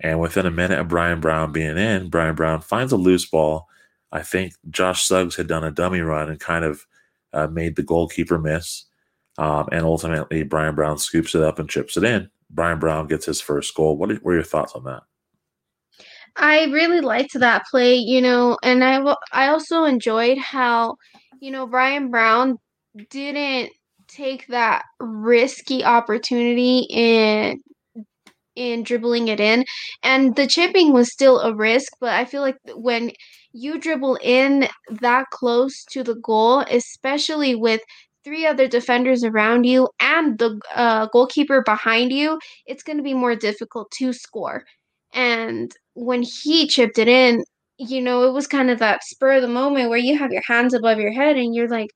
[0.00, 3.66] and within a minute of brian brown being in brian brown finds a loose ball.
[4.12, 6.86] I think josh suggs had done a dummy run and kind of
[7.32, 8.84] uh, made the goalkeeper miss
[9.38, 13.26] um, and ultimately brian brown scoops it up and chips it in Brian Brown gets
[13.26, 13.96] his first goal.
[13.96, 15.02] What were your thoughts on that?
[16.36, 20.96] I really liked that play, you know, and I I also enjoyed how,
[21.40, 22.58] you know, Brian Brown
[23.10, 23.70] didn't
[24.08, 27.60] take that risky opportunity in
[28.54, 29.64] in dribbling it in
[30.02, 33.10] and the chipping was still a risk but i feel like when
[33.52, 34.66] you dribble in
[35.00, 37.82] that close to the goal especially with
[38.26, 43.14] three other defenders around you and the uh, goalkeeper behind you, it's going to be
[43.14, 44.64] more difficult to score.
[45.14, 47.44] And when he chipped it in,
[47.78, 50.42] you know, it was kind of that spur of the moment where you have your
[50.44, 51.90] hands above your head and you're like,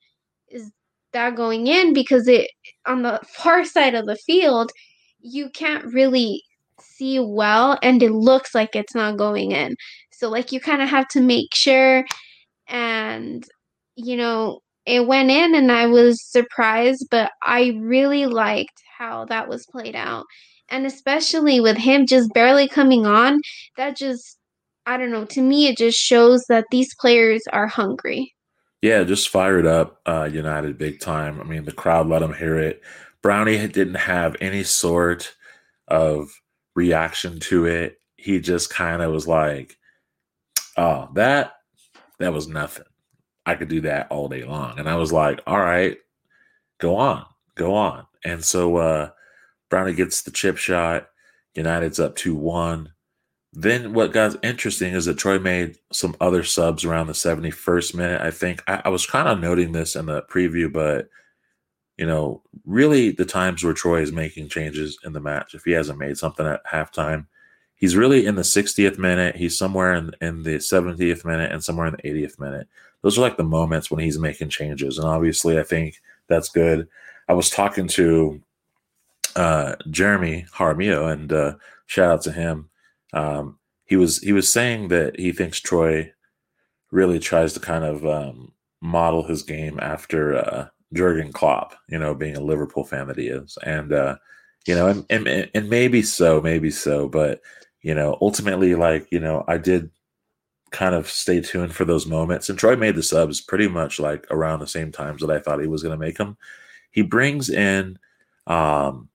[0.48, 0.70] is
[1.12, 1.92] that going in?
[1.92, 2.48] Because it
[2.86, 4.70] on the far side of the field,
[5.18, 6.44] you can't really
[6.80, 9.74] see well and it looks like it's not going in.
[10.12, 12.04] So like you kind of have to make sure
[12.68, 13.44] and
[13.96, 19.48] you know it went in and I was surprised, but I really liked how that
[19.48, 20.24] was played out.
[20.68, 23.40] And especially with him just barely coming on,
[23.76, 24.38] that just,
[24.86, 28.34] I don't know, to me, it just shows that these players are hungry.
[28.82, 31.40] Yeah, just fired up uh, United big time.
[31.40, 32.82] I mean, the crowd let him hear it.
[33.22, 35.34] Brownie didn't have any sort
[35.88, 36.30] of
[36.74, 37.98] reaction to it.
[38.16, 39.76] He just kind of was like,
[40.76, 41.54] oh, that,
[42.18, 42.84] that was nothing.
[43.50, 44.78] I could do that all day long.
[44.78, 45.98] And I was like, all right,
[46.78, 47.24] go on,
[47.56, 48.06] go on.
[48.24, 49.10] And so uh
[49.70, 51.08] Brownie gets the chip shot.
[51.54, 52.92] United's up 2 1.
[53.52, 58.20] then what got interesting is that Troy made some other subs around the 71st minute.
[58.20, 61.08] I think I, I was kind of noting this in the preview, but
[61.98, 65.72] you know, really the times where Troy is making changes in the match, if he
[65.72, 67.26] hasn't made something at halftime,
[67.74, 71.88] he's really in the 60th minute, he's somewhere in, in the 70th minute, and somewhere
[71.88, 72.68] in the 80th minute.
[73.02, 74.98] Those are like the moments when he's making changes.
[74.98, 76.88] And obviously, I think that's good.
[77.28, 78.40] I was talking to
[79.36, 81.54] uh, Jeremy Harmio, and uh,
[81.86, 82.68] shout out to him.
[83.12, 86.12] Um, he was he was saying that he thinks Troy
[86.90, 92.14] really tries to kind of um, model his game after uh, Jurgen Klopp, you know,
[92.14, 94.16] being a Liverpool fan that he is, and uh,
[94.66, 97.40] you know, and, and and maybe so, maybe so, but
[97.82, 99.90] you know, ultimately, like you know, I did
[100.70, 104.26] kind of stay tuned for those moments, and Troy made the subs pretty much like
[104.30, 106.36] around the same times that I thought he was going to make them.
[106.90, 107.98] He brings in,
[108.46, 109.08] um,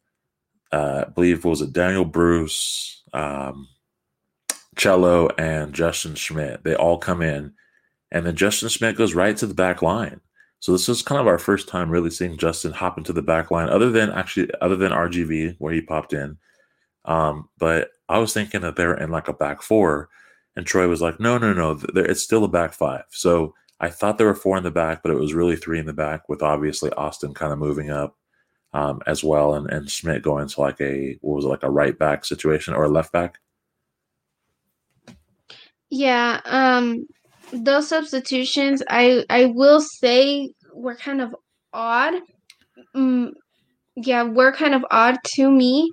[0.72, 3.68] uh, I believe was it Daniel Bruce, um,
[4.76, 6.64] Cello, and Justin Schmidt.
[6.64, 7.54] They all come in,
[8.12, 10.22] and then Justin Schmidt goes right to the back line
[10.66, 13.52] so this is kind of our first time really seeing Justin hop into the back
[13.52, 16.40] line, other than actually other than RGV where he popped in.
[17.06, 20.10] Um, but I was thinking that they're in like a back four,
[20.56, 23.04] and Troy was like, "No, no, no, it's still a back five.
[23.10, 25.86] So I thought there were four in the back, but it was really three in
[25.86, 28.16] the back, with obviously Austin kind of moving up
[28.74, 31.72] um, as well, and and Schmidt going to like a what was it like a
[31.72, 33.40] right back situation or a left back.
[35.90, 37.06] Yeah, um,
[37.52, 41.36] those substitutions, I I will say, were kind of
[41.74, 42.16] odd.
[42.96, 43.32] Mm,
[43.96, 45.92] yeah, were kind of odd to me,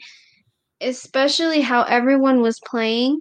[0.80, 3.20] especially how everyone was playing,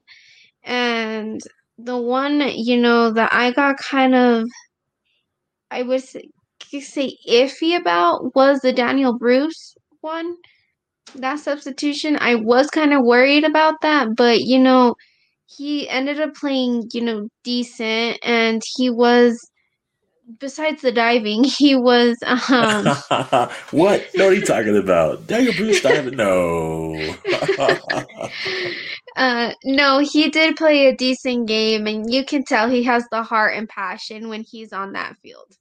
[0.64, 1.42] and
[1.78, 4.46] the one you know that I got kind of,
[5.72, 6.30] I would say,
[7.28, 10.36] iffy about was the Daniel Bruce one.
[11.16, 14.96] That substitution, I was kind of worried about that, but you know
[15.48, 19.51] he ended up playing, you know, decent, and he was.
[20.40, 22.18] Besides the diving, he was.
[22.26, 22.86] Um,
[23.72, 24.06] what?
[24.14, 25.28] What are you talking about?
[25.28, 26.16] Daniel Bruce diving?
[26.16, 26.96] No.
[29.16, 33.24] uh, no, he did play a decent game, and you can tell he has the
[33.24, 35.58] heart and passion when he's on that field.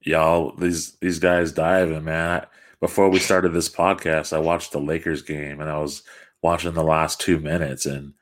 [0.00, 2.42] Y'all, these these guys diving, man.
[2.42, 2.46] I,
[2.80, 6.02] before we started this podcast, I watched the Lakers game, and I was
[6.42, 8.12] watching the last two minutes, and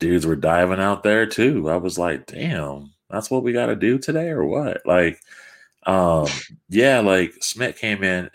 [0.00, 1.70] dudes were diving out there too.
[1.70, 4.82] I was like, damn, that's what we got to do today or what?
[4.86, 5.20] Like,
[5.86, 6.26] um,
[6.68, 8.30] yeah, like Smith came in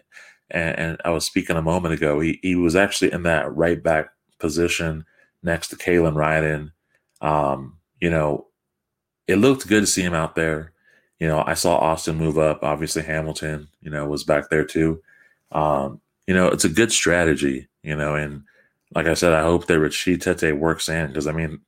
[0.49, 2.19] and, and, I was speaking a moment ago.
[2.19, 4.09] He, he was actually in that right back
[4.39, 5.05] position
[5.43, 6.71] next to Kalen Ryden.
[7.21, 8.47] Um, you know,
[9.27, 10.71] it looked good to see him out there.
[11.19, 12.63] You know, I saw Austin move up.
[12.63, 15.01] Obviously, Hamilton, you know, was back there too.
[15.51, 18.43] Um, you know, it's a good strategy, you know, and
[18.93, 21.59] like I said, I hope that Rashid Tetteh works in because I mean,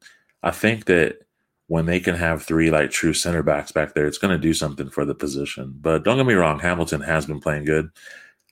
[0.43, 1.20] I think that
[1.68, 4.53] when they can have three like true center backs back there, it's going to do
[4.53, 5.74] something for the position.
[5.80, 7.89] But don't get me wrong, Hamilton has been playing good.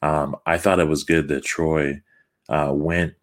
[0.01, 2.01] Um, I thought it was good that Troy
[2.49, 3.13] uh, went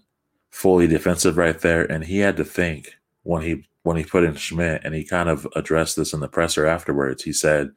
[0.50, 4.36] fully defensive right there, and he had to think when he when he put in
[4.36, 7.22] Schmidt, and he kind of addressed this in the presser afterwards.
[7.22, 7.70] He said,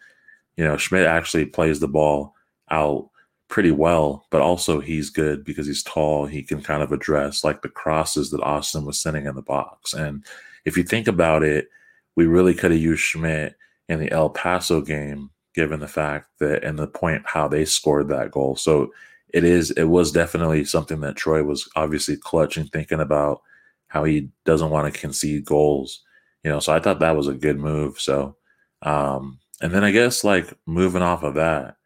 [0.56, 2.34] you know, Schmidt actually plays the ball
[2.70, 3.10] out
[3.48, 6.26] pretty well, but also he's good because he's tall.
[6.26, 9.94] He can kind of address like the crosses that Austin was sending in the box.
[9.94, 10.24] And
[10.64, 11.70] if you think about it,
[12.16, 13.56] we really could have used Schmidt
[13.90, 18.10] in the El Paso game, given the fact that and the point how they scored
[18.10, 18.56] that goal.
[18.56, 18.92] So
[19.30, 23.42] it is it was definitely something that Troy was obviously clutching, thinking about
[23.88, 26.02] how he doesn't want to concede goals.
[26.44, 28.00] You know, so I thought that was a good move.
[28.00, 28.36] So
[28.82, 31.78] um and then I guess like moving off of that,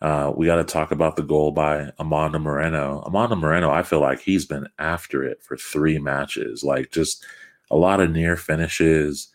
[0.00, 3.02] uh, we got to talk about the goal by Amando Moreno.
[3.06, 7.24] Amando Moreno, I feel like he's been after it for three matches, like just
[7.70, 9.28] a lot of near finishes.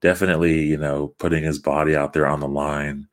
[0.00, 3.08] Definitely, you know, putting his body out there on the line.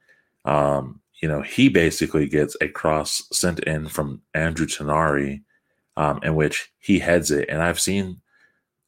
[0.45, 5.41] Um, you know, he basically gets a cross sent in from Andrew Tinari,
[5.95, 7.47] um, in which he heads it.
[7.49, 8.19] And I've seen,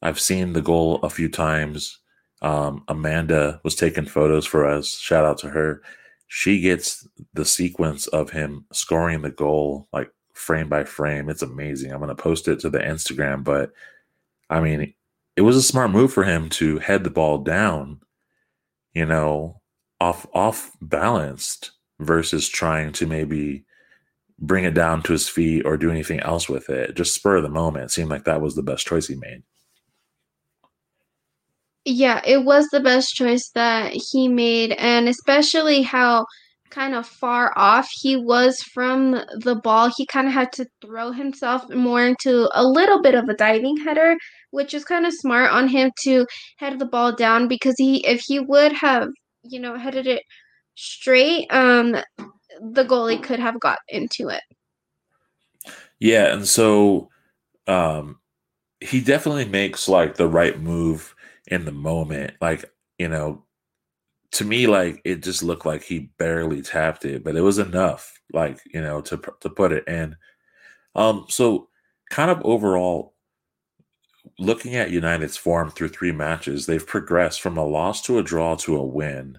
[0.02, 1.98] I've seen the goal a few times.
[2.42, 4.98] Um, Amanda was taking photos for us.
[4.98, 5.80] Shout out to her
[6.28, 11.28] she gets the sequence of him scoring the goal like frame by frame.
[11.28, 11.92] It's amazing.
[11.92, 13.72] I'm going to post it to the Instagram, but
[14.50, 14.92] I mean,
[15.36, 18.00] it was a smart move for him to head the ball down,
[18.94, 19.60] you know,
[20.00, 23.64] off off balanced versus trying to maybe
[24.38, 26.94] bring it down to his feet or do anything else with it.
[26.94, 27.86] Just spur of the moment.
[27.86, 29.42] It seemed like that was the best choice he made.
[31.84, 36.26] Yeah, it was the best choice that he made, and especially how
[36.70, 39.90] kind of far off he was from the ball.
[39.96, 43.76] He kind of had to throw himself more into a little bit of a diving
[43.78, 44.16] header,
[44.50, 46.26] which is kind of smart on him to
[46.58, 49.08] head the ball down because he if he would have,
[49.42, 50.22] you know, headed it
[50.74, 51.96] straight, um
[52.72, 54.42] the goalie could have got into it.
[55.98, 57.08] Yeah, and so
[57.66, 58.18] um
[58.80, 61.14] he definitely makes like the right move
[61.46, 62.34] in the moment.
[62.40, 63.45] Like, you know,
[64.36, 68.20] to me, like it just looked like he barely tapped it, but it was enough,
[68.32, 70.14] like you know, to to put it in.
[70.94, 71.68] Um, so
[72.10, 73.14] kind of overall,
[74.38, 78.56] looking at United's form through three matches, they've progressed from a loss to a draw
[78.56, 79.38] to a win.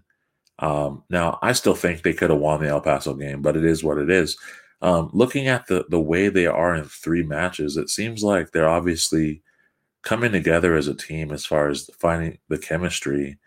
[0.60, 3.66] Um, now, I still think they could have won the El Paso game, but it
[3.66, 4.36] is what it is.
[4.82, 8.70] Um, looking at the the way they are in three matches, it seems like they're
[8.70, 9.44] obviously
[10.02, 13.38] coming together as a team as far as finding the chemistry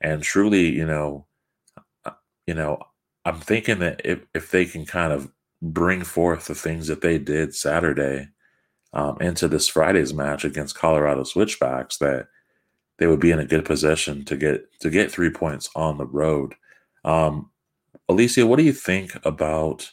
[0.00, 1.26] and truly, you know,
[2.04, 2.12] uh,
[2.46, 2.78] you know,
[3.24, 5.30] I'm thinking that if if they can kind of
[5.62, 8.28] bring forth the things that they did Saturday
[8.92, 12.28] um, into this Friday's match against Colorado Switchbacks, that
[12.98, 16.06] they would be in a good position to get to get three points on the
[16.06, 16.54] road.
[17.04, 17.50] Um,
[18.08, 19.90] Alicia, what do you think about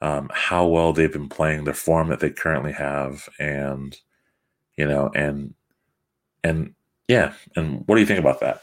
[0.00, 3.96] um, how well they've been playing, the form that they currently have, and
[4.76, 5.54] you know, and
[6.44, 6.74] and
[7.08, 8.62] yeah, and what do you think about that?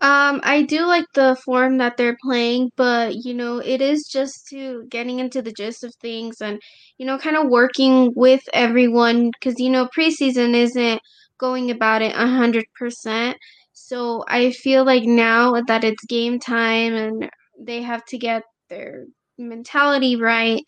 [0.00, 4.46] Um, I do like the form that they're playing, but you know, it is just
[4.50, 6.60] to getting into the gist of things and
[6.98, 11.00] you know, kind of working with everyone because you know, preseason isn't
[11.38, 13.38] going about it a hundred percent.
[13.72, 19.06] So I feel like now that it's game time and they have to get their
[19.38, 20.62] mentality right,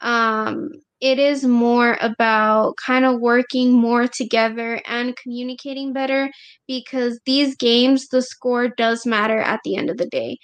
[0.00, 0.70] um,
[1.00, 6.30] it is more about kind of working more together and communicating better
[6.66, 10.38] because these games, the score does matter at the end of the day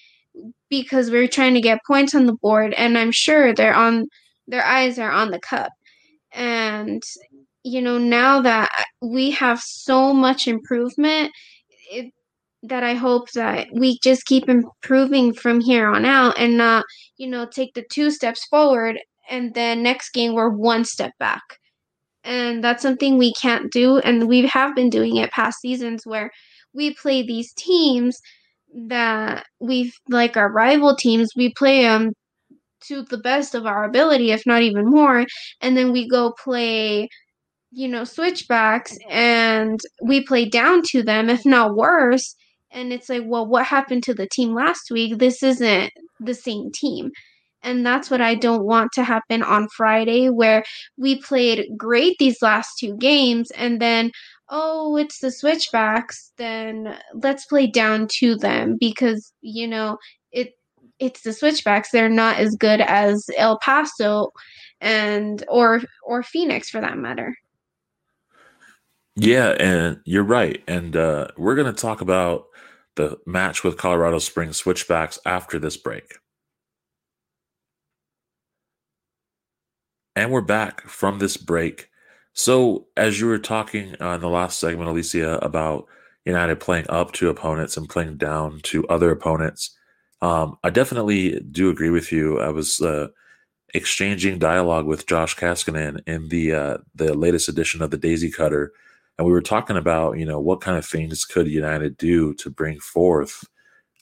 [0.68, 4.06] because we're trying to get points on the board and I'm sure they're on
[4.46, 5.72] their eyes are on the cup.
[6.32, 7.02] And
[7.64, 8.70] you know, now that
[9.02, 11.32] we have so much improvement,
[11.90, 12.12] it,
[12.62, 16.84] that I hope that we just keep improving from here on out and not,
[17.16, 18.98] you know, take the two steps forward
[19.30, 21.42] and then next game we're one step back.
[22.24, 26.30] And that's something we can't do and we have been doing it past seasons where
[26.74, 28.18] we play these teams
[28.88, 32.12] that we like our rival teams, we play them
[32.82, 35.26] to the best of our ability if not even more
[35.60, 37.08] and then we go play
[37.70, 42.34] you know switchbacks and we play down to them if not worse
[42.72, 46.70] and it's like well what happened to the team last week this isn't the same
[46.72, 47.10] team
[47.62, 50.64] and that's what I don't want to happen on Friday, where
[50.96, 54.10] we played great these last two games, and then,
[54.48, 59.98] oh, it's the switchbacks, then let's play down to them because, you know,
[60.32, 60.52] it
[60.98, 61.90] it's the switchbacks.
[61.90, 64.30] They're not as good as El Paso
[64.80, 67.34] and or or Phoenix for that matter.
[69.16, 70.62] Yeah, and you're right.
[70.66, 72.46] And uh, we're going to talk about
[73.00, 76.18] the match with Colorado Springs Switchbacks after this break.
[80.14, 81.88] And we're back from this break.
[82.32, 85.86] So, as you were talking uh, in the last segment, Alicia, about
[86.24, 89.76] United playing up to opponents and playing down to other opponents,
[90.20, 92.38] um, I definitely do agree with you.
[92.38, 93.08] I was uh,
[93.72, 98.72] exchanging dialogue with Josh Kaskanen in the uh, the latest edition of the Daisy Cutter,
[99.20, 102.48] and we were talking about you know what kind of things could United do to
[102.48, 103.44] bring forth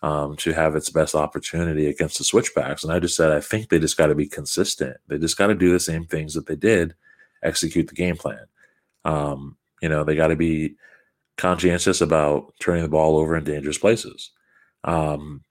[0.00, 2.84] um, to have its best opportunity against the switchbacks.
[2.84, 4.96] And I just said, I think they just got to be consistent.
[5.08, 6.94] They just got to do the same things that they did,
[7.42, 8.46] execute the game plan.
[9.04, 10.76] Um, you know, they got to be
[11.36, 14.30] conscientious about turning the ball over in dangerous places.
[14.84, 15.42] Um,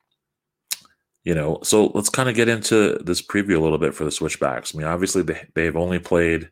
[1.26, 4.11] you know, so let's kind of get into this preview a little bit for the
[4.11, 4.74] switchbacks.
[4.74, 6.51] I mean, obviously they, they've only played,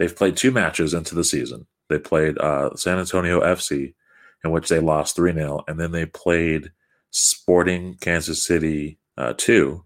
[0.00, 1.66] they've played two matches into the season.
[1.90, 3.94] They played uh, San Antonio FC,
[4.42, 6.72] in which they lost 3 0, and then they played
[7.10, 9.84] Sporting Kansas City uh, 2,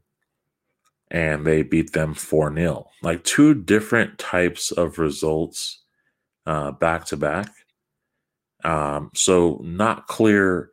[1.10, 2.88] and they beat them 4 0.
[3.02, 5.82] Like two different types of results
[6.46, 7.50] back to back.
[9.14, 10.70] So, not clear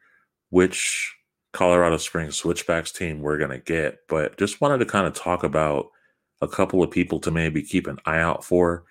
[0.51, 1.15] which
[1.51, 5.43] Colorado Springs Switchbacks team we're going to get, but just wanted to kind of talk
[5.43, 5.87] about
[6.41, 8.83] a couple of people to maybe keep an eye out for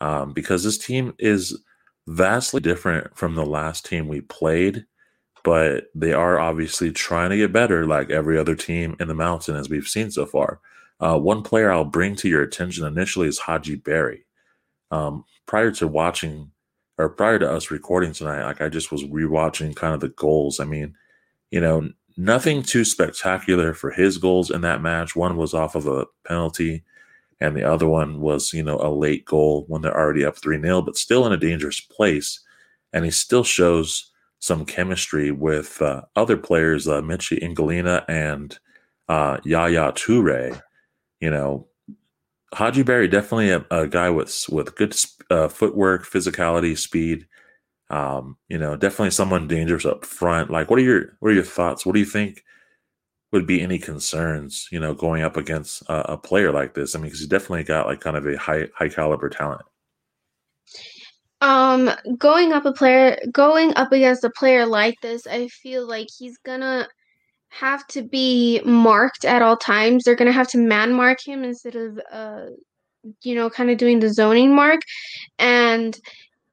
[0.00, 1.62] um, because this team is
[2.06, 4.84] vastly different from the last team we played
[5.44, 9.56] but they are obviously trying to get better, like every other team in the mountain,
[9.56, 10.60] as we've seen so far.
[11.00, 14.26] Uh, one player I'll bring to your attention initially is Hadji Barry.
[14.90, 16.50] Um, prior to watching,
[16.98, 20.60] or prior to us recording tonight, like I just was rewatching kind of the goals.
[20.60, 20.94] I mean,
[21.50, 25.14] you know, nothing too spectacular for his goals in that match.
[25.14, 26.82] One was off of a penalty,
[27.40, 30.60] and the other one was, you know, a late goal when they're already up 3
[30.60, 32.40] 0, but still in a dangerous place.
[32.92, 34.10] And he still shows
[34.40, 38.58] some chemistry with uh, other players, uh, Michee Ngalina and
[39.08, 40.60] uh, Yaya Toure.
[41.20, 41.68] You know,
[42.54, 44.94] Hadji Barry definitely a, a, guy with with good
[45.30, 47.26] uh, footwork, physicality, speed.
[47.90, 50.50] Um, you know, definitely someone dangerous up front.
[50.50, 51.84] Like, what are your what are your thoughts?
[51.84, 52.44] What do you think
[53.32, 54.68] would be any concerns?
[54.70, 56.94] You know, going up against a, a player like this.
[56.94, 59.62] I mean, because he's definitely got like kind of a high high caliber talent.
[61.40, 66.08] Um, going up a player, going up against a player like this, I feel like
[66.16, 66.88] he's gonna
[67.50, 70.04] have to be marked at all times.
[70.04, 72.46] They're gonna have to man mark him instead of uh,
[73.22, 74.80] you know, kind of doing the zoning mark,
[75.38, 75.98] and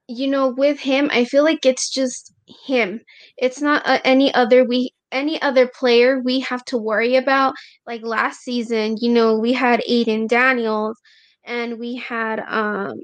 [0.08, 2.32] you know, with him, I feel like it's just
[2.66, 3.00] him.
[3.38, 7.54] It's not uh, any other we any other player we have to worry about.
[7.86, 10.98] Like last season, you know, we had Aiden Daniels
[11.44, 12.94] and we had um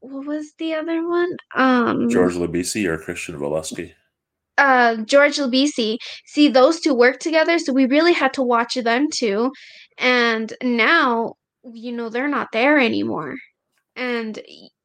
[0.00, 1.36] what was the other one?
[1.54, 3.92] Um George Labisi or Christian Volesky?
[4.58, 5.96] Uh George Labisi.
[6.26, 9.52] See, those two work together, so we really had to watch them too.
[9.98, 11.34] And now,
[11.72, 13.36] you know, they're not there anymore.
[13.96, 14.40] And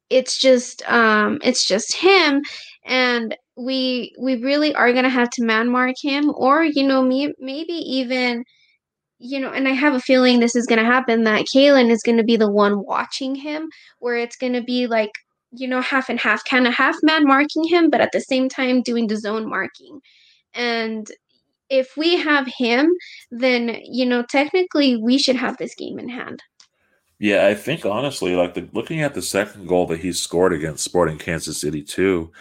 [0.09, 2.41] it's just um it's just him
[2.89, 7.01] and we we really are going to have to man mark him or you know
[7.01, 8.43] me maybe even
[9.19, 12.01] you know and i have a feeling this is going to happen that Kalen is
[12.03, 13.69] going to be the one watching him
[13.99, 15.11] where it's going to be like
[15.51, 18.49] you know half and half kind of half man marking him but at the same
[18.49, 20.01] time doing the zone marking.
[20.53, 21.07] And
[21.69, 22.89] if we have him
[23.29, 26.41] then you know technically we should have this game in hand.
[27.21, 30.85] Yeah, I think honestly, like the, looking at the second goal that he scored against
[30.85, 32.31] Sporting Kansas City too,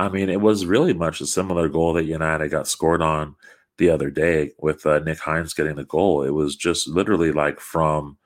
[0.00, 3.36] I mean, it was really much a similar goal that United got scored on
[3.76, 6.22] the other day with uh, Nick Hines getting the goal.
[6.22, 8.16] It was just literally like from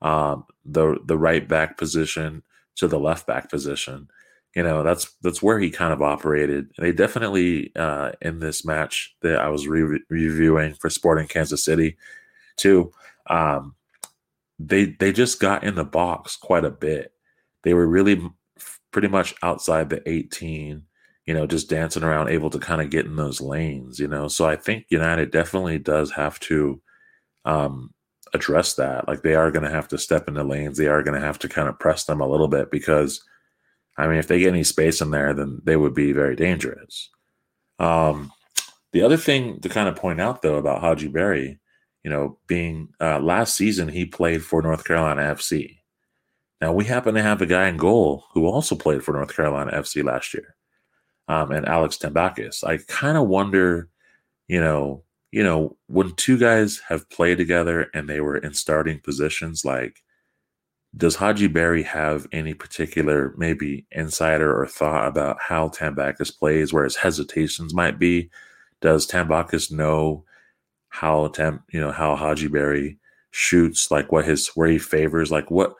[0.00, 2.42] um, the the right back position
[2.76, 4.08] to the left back position.
[4.56, 6.70] You know, that's that's where he kind of operated.
[6.78, 11.98] They definitely uh, in this match that I was re- reviewing for Sporting Kansas City
[12.56, 12.90] too.
[13.26, 13.74] Um,
[14.58, 17.12] they they just got in the box quite a bit.
[17.64, 18.22] They were really
[18.92, 20.84] pretty much outside the 18,
[21.28, 24.28] you know, just dancing around, able to kind of get in those lanes, you know.
[24.28, 26.80] So I think United definitely does have to
[27.44, 27.92] um,
[28.32, 29.06] address that.
[29.06, 30.78] Like they are going to have to step into lanes.
[30.78, 33.22] They are going to have to kind of press them a little bit because,
[33.98, 37.10] I mean, if they get any space in there, then they would be very dangerous.
[37.78, 38.32] Um,
[38.92, 41.60] the other thing to kind of point out though about Hadji Barry,
[42.04, 45.76] you know, being uh, last season he played for North Carolina FC.
[46.62, 49.72] Now we happen to have a guy in goal who also played for North Carolina
[49.72, 50.54] FC last year,
[51.28, 52.64] um, and Alex Tambakis.
[52.64, 53.88] I kind of wonder,
[54.48, 58.98] you know, you know, when two guys have played together and they were in starting
[59.00, 60.02] positions, like,
[60.96, 66.84] does Hadji Barry have any particular maybe insider or thought about how Tambakis plays, where
[66.84, 68.30] his hesitations might be?
[68.80, 70.24] Does Tambakis know
[70.88, 72.98] how Tam, you know, how Hadji Barry
[73.30, 75.74] shoots, like what his where he favors, like what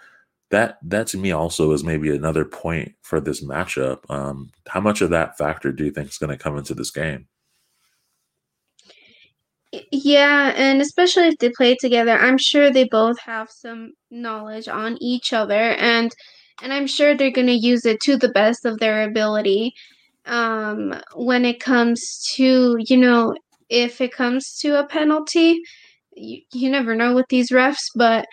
[0.51, 3.99] that that to me also is maybe another point for this matchup.
[4.11, 6.91] Um, how much of that factor do you think is going to come into this
[6.91, 7.27] game?
[9.93, 14.97] Yeah, and especially if they play together, I'm sure they both have some knowledge on
[15.03, 16.11] each other, and
[16.63, 19.75] and I'm sure they're going to use it to the best of their ability.
[20.25, 23.35] Um, when it comes to you know
[23.69, 25.61] if it comes to a penalty.
[26.17, 28.27] You, you never know with these refs, but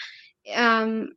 [0.56, 1.10] um,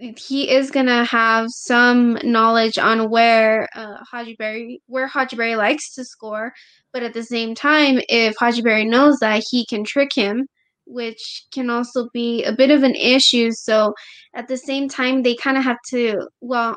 [0.00, 5.94] he is gonna have some knowledge on where uh, Hadji Barry where Hadji Barry likes
[5.94, 6.52] to score,
[6.92, 10.46] but at the same time, if Hadji Barry knows that he can trick him,
[10.86, 13.50] which can also be a bit of an issue.
[13.52, 13.94] So
[14.34, 16.76] at the same time, they kind of have to well.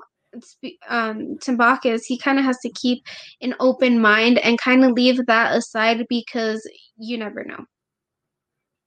[0.90, 3.04] Um, Tambakis, he kind of has to keep
[3.42, 6.68] an open mind and kind of leave that aside because
[6.98, 7.66] you never know.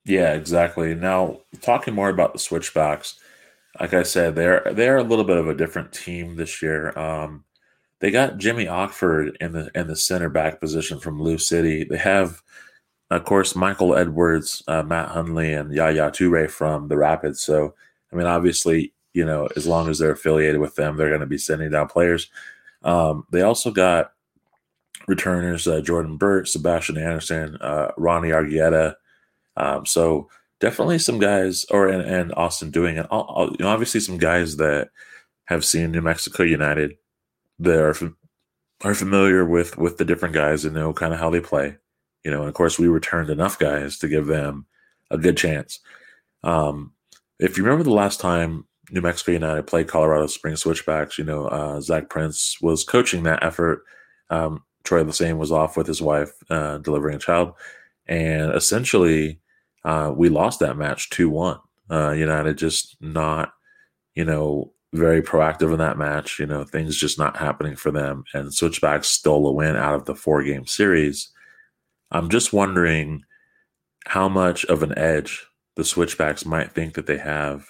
[0.03, 0.93] Yeah, exactly.
[0.93, 3.17] Now, talking more about the switchbacks,
[3.79, 6.97] like I said, they're they're a little bit of a different team this year.
[6.97, 7.43] Um,
[7.99, 11.83] they got Jimmy Ockford in the in the center back position from Lou City.
[11.83, 12.41] They have,
[13.09, 17.41] of course, Michael Edwards, uh, Matt Hundley, and Yaya Toure from the Rapids.
[17.41, 17.73] So,
[18.11, 21.25] I mean, obviously, you know, as long as they're affiliated with them, they're going to
[21.27, 22.29] be sending down players.
[22.83, 24.13] Um, they also got
[25.07, 28.95] returners uh, Jordan Burt, Sebastian Anderson, uh, Ronnie Argueta.
[29.55, 30.29] Um, so
[30.59, 33.07] definitely some guys, or and, and Austin doing it.
[33.11, 34.89] You know, obviously some guys that
[35.45, 36.97] have seen New Mexico United
[37.59, 37.95] that are
[38.83, 41.77] are familiar with with the different guys and know kind of how they play.
[42.27, 44.65] you know, and of course we returned enough guys to give them
[45.11, 45.79] a good chance.
[46.43, 46.91] Um,
[47.39, 51.45] if you remember the last time New Mexico United played Colorado Springs Switchbacks, you know,
[51.47, 53.83] uh, Zach Prince was coaching that effort.
[54.29, 57.53] Um, Troy Lesesne was off with his wife uh, delivering a child,
[58.07, 59.39] and essentially
[59.87, 61.59] uh, we lost that match two one.
[61.89, 63.53] Uh, United just not,
[64.15, 66.39] you know, very proactive in that match.
[66.39, 70.03] You know, things just not happening for them, and Switchbacks stole a win out of
[70.03, 71.29] the four game series.
[72.11, 73.23] I'm just wondering
[74.07, 77.67] how much of an edge the Switchbacks might think that they have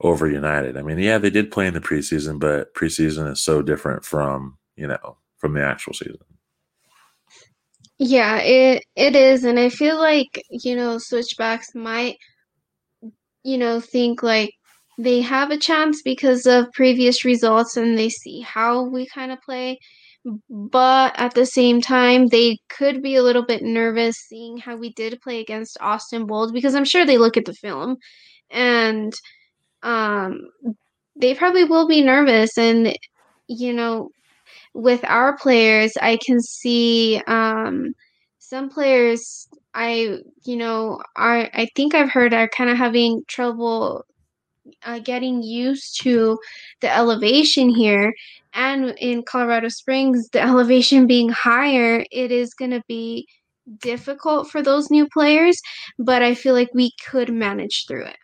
[0.00, 0.76] over United.
[0.76, 4.58] I mean, yeah, they did play in the preseason, but preseason is so different from
[4.76, 6.27] you know from the actual season.
[7.98, 12.16] Yeah, it it is, and I feel like you know Switchbacks might
[13.44, 14.50] you know think like
[14.98, 19.40] they have a chance because of previous results and they see how we kind of
[19.42, 19.78] play
[20.50, 24.92] but at the same time they could be a little bit nervous seeing how we
[24.94, 27.96] did play against Austin Bold because I'm sure they look at the film
[28.50, 29.12] and
[29.82, 30.40] um
[31.16, 32.96] they probably will be nervous and
[33.48, 34.10] you know
[34.74, 37.94] with our players I can see um
[38.38, 44.04] some players I you know are I think I've heard are kind of having trouble
[44.84, 46.38] uh, getting used to
[46.80, 48.12] the elevation here
[48.54, 53.26] and in Colorado Springs, the elevation being higher, it is going to be
[53.80, 55.60] difficult for those new players,
[55.98, 58.16] but I feel like we could manage through it.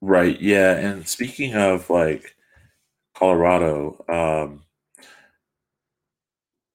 [0.00, 0.40] Right.
[0.40, 0.76] Yeah.
[0.76, 2.35] And speaking of like
[3.16, 4.64] Colorado, um,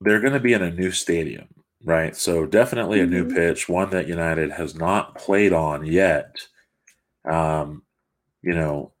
[0.00, 1.48] they're going to be in a new stadium,
[1.84, 2.16] right?
[2.16, 3.34] So definitely a new Mhm.
[3.34, 6.36] pitch, one that United has not played on yet.
[7.30, 7.84] Um,
[8.42, 8.92] you know,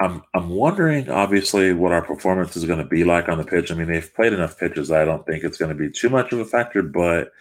[0.00, 3.72] I'm I'm wondering obviously what our performance is going to be like on the pitch.
[3.72, 4.90] I mean, they've played enough pitches.
[4.92, 7.32] I don't think it's going to be too much of a factor, but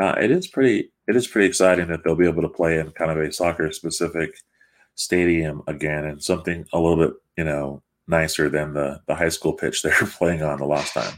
[0.00, 2.90] uh, it is pretty it is pretty exciting that they'll be able to play in
[2.92, 4.36] kind of a soccer specific
[4.96, 9.52] stadium again and something a little bit you know nicer than the the high school
[9.52, 11.14] pitch they were playing on the last time.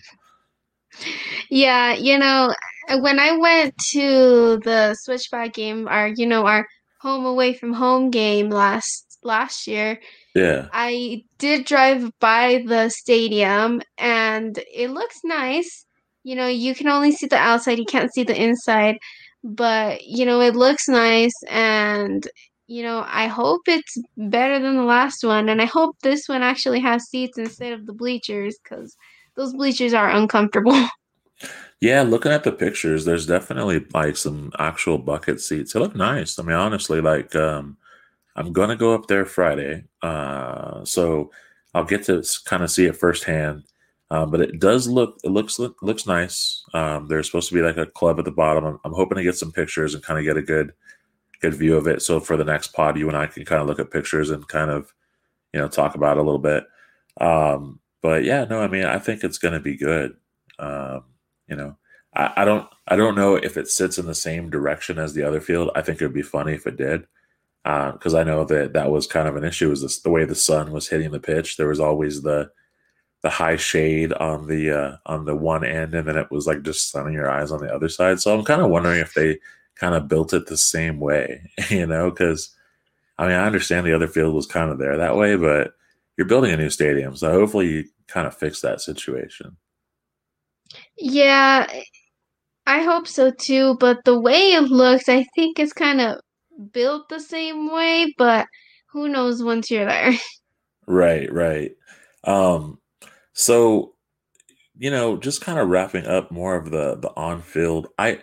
[1.49, 2.55] Yeah, you know,
[3.01, 6.67] when I went to the Switchback game, our you know our
[7.01, 10.01] home away from home game last last year,
[10.35, 10.69] Yeah.
[10.73, 15.87] I did drive by the stadium and it looks nice.
[16.25, 18.99] You know, you can only see the outside, you can't see the inside,
[19.43, 22.27] but you know, it looks nice and
[22.71, 26.43] you know, I hope it's better than the last one and I hope this one
[26.43, 28.97] actually has seats instead of the bleachers cuz
[29.35, 30.89] those bleachers are uncomfortable.
[31.81, 35.73] Yeah, looking at the pictures, there's definitely like some actual bucket seats.
[35.73, 36.39] They look nice.
[36.39, 37.79] I mean, honestly, like um,
[38.37, 41.31] I'm gonna go up there Friday, uh, so
[41.73, 43.65] I'll get to kind of see it firsthand.
[44.11, 46.63] Um, but it does look it looks look, looks nice.
[46.75, 48.65] Um, there's supposed to be like a club at the bottom.
[48.65, 50.73] I'm, I'm hoping to get some pictures and kind of get a good
[51.41, 52.03] good view of it.
[52.03, 54.47] So for the next pod, you and I can kind of look at pictures and
[54.49, 54.93] kind of
[55.53, 56.65] you know talk about a little bit.
[57.21, 60.17] Um, but yeah, no, I mean, I think it's going to be good.
[60.59, 61.05] Um,
[61.49, 61.77] you know,
[62.15, 65.23] I, I don't I don't know if it sits in the same direction as the
[65.23, 65.71] other field.
[65.75, 67.07] I think it would be funny if it did
[67.65, 69.71] because I know that that was kind of an issue.
[69.71, 71.57] Was this the way the sun was hitting the pitch?
[71.57, 72.51] There was always the
[73.23, 76.63] the high shade on the uh, on the one end, and then it was like
[76.63, 78.21] just sunning your eyes on the other side.
[78.21, 79.39] So I'm kind of wondering if they
[79.81, 82.11] kind of built it the same way, you know?
[82.11, 82.55] Because
[83.19, 85.73] I mean, I understand the other field was kind of there that way, but
[86.17, 89.57] you're building a new stadium, so hopefully you kind of fix that situation.
[90.97, 91.67] Yeah,
[92.67, 96.21] I hope so too, but the way it looks, I think it's kind of
[96.73, 98.47] built the same way, but
[98.93, 100.13] who knows once you're there.
[100.87, 101.71] Right, right.
[102.25, 102.81] Um,
[103.33, 103.95] so
[104.77, 107.89] you know, just kind of wrapping up more of the the on field.
[107.97, 108.21] I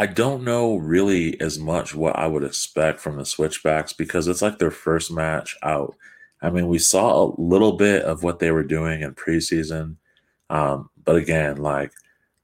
[0.00, 4.40] I don't know really as much what I would expect from the Switchbacks because it's
[4.40, 5.94] like their first match out.
[6.40, 9.96] I mean, we saw a little bit of what they were doing in preseason,
[10.48, 11.92] um, but again, like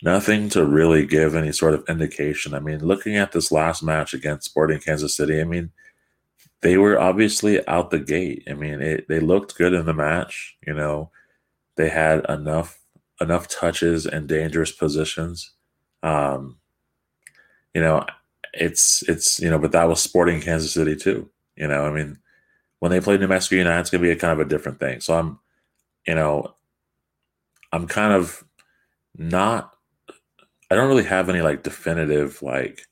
[0.03, 2.53] nothing to really give any sort of indication.
[2.53, 5.71] I mean, looking at this last match against Sporting Kansas City, I mean,
[6.61, 8.43] they were obviously out the gate.
[8.51, 10.59] I mean, it, they looked good in the match.
[10.67, 11.11] You know,
[11.79, 12.79] they had enough
[13.19, 15.55] enough touches and dangerous positions.
[16.03, 16.59] Um,
[17.77, 18.07] you know,
[18.55, 21.29] it's it's you know, but that was Sporting Kansas City too.
[21.57, 22.19] You know, I mean,
[22.79, 25.01] when they play New Mexico United, it's gonna be a kind of a different thing.
[25.01, 25.39] So I'm,
[26.07, 26.55] you know,
[27.73, 28.45] I'm kind of
[29.15, 29.75] not.
[30.71, 32.87] I don't really have any like definitive like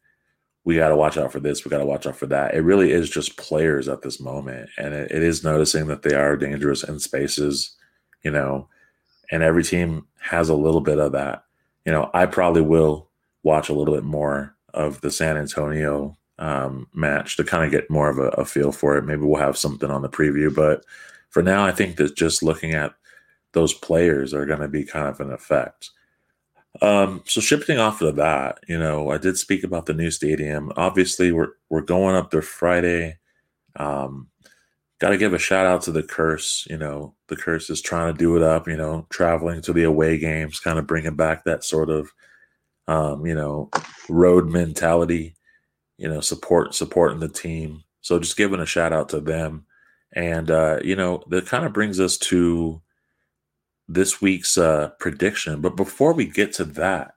[0.64, 2.52] we got to watch out for this, we got to watch out for that.
[2.52, 6.14] It really is just players at this moment, and it, it is noticing that they
[6.14, 7.74] are dangerous in spaces,
[8.22, 8.68] you know,
[9.32, 11.44] and every team has a little bit of that.
[11.86, 13.08] You know, I probably will
[13.42, 17.90] watch a little bit more of the San Antonio um, match to kind of get
[17.90, 19.04] more of a, a, feel for it.
[19.04, 20.84] Maybe we'll have something on the preview, but
[21.30, 22.92] for now, I think that just looking at
[23.52, 25.90] those players are going to be kind of an effect.
[26.82, 30.72] Um, so shifting off of that, you know, I did speak about the new stadium.
[30.76, 33.18] Obviously, we're we're going up there Friday.
[33.76, 34.28] Um,
[35.00, 36.66] Got to give a shout out to the curse.
[36.70, 38.68] You know, the curse is trying to do it up.
[38.68, 42.10] You know, traveling to the away games, kind of bringing back that sort of,
[42.88, 43.70] um, you know,
[44.08, 45.34] road mentality.
[45.96, 47.84] You know, support supporting the team.
[48.00, 49.64] So just giving a shout out to them,
[50.12, 52.82] and uh, you know, that kind of brings us to
[53.88, 55.60] this week's uh, prediction.
[55.60, 57.14] But before we get to that,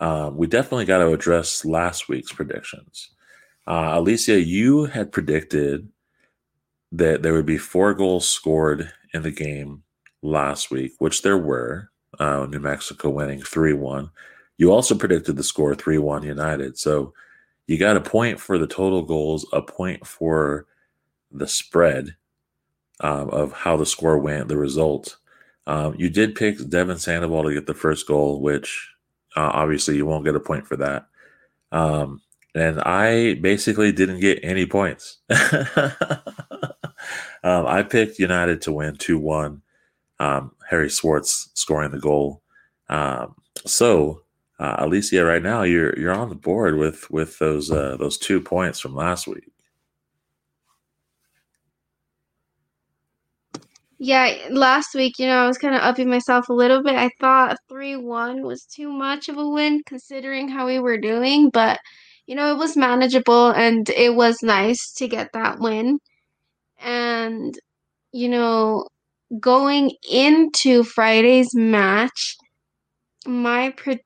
[0.00, 3.10] uh, we definitely got to address last week's predictions.
[3.66, 5.88] Uh, Alicia, you had predicted
[6.90, 9.82] that there would be four goals scored in the game
[10.22, 11.88] last week, which there were.
[12.18, 14.10] Uh, New Mexico winning 3 1.
[14.58, 16.78] You also predicted the score 3 1 United.
[16.78, 17.12] So
[17.66, 20.66] you got a point for the total goals, a point for
[21.30, 22.16] the spread
[23.00, 25.16] um, of how the score went, the result.
[25.66, 28.90] Um, you did pick Devon Sandoval to get the first goal, which
[29.36, 31.06] uh, obviously you won't get a point for that.
[31.70, 32.20] Um,
[32.54, 35.18] and I basically didn't get any points.
[37.44, 39.62] Um, I picked United to win 2 1.
[40.20, 42.42] Um, Harry Swartz scoring the goal.
[42.88, 43.34] Um,
[43.66, 44.21] so,
[44.62, 48.40] uh, Alicia, right now you're you're on the board with with those uh, those two
[48.40, 49.50] points from last week.
[53.98, 56.96] Yeah, last week, you know, I was kind of upping myself a little bit.
[56.96, 61.50] I thought 3 1 was too much of a win considering how we were doing,
[61.50, 61.78] but,
[62.26, 66.00] you know, it was manageable and it was nice to get that win.
[66.80, 67.58] And,
[68.12, 68.88] you know,
[69.40, 72.36] going into Friday's match,
[73.26, 74.04] my pre-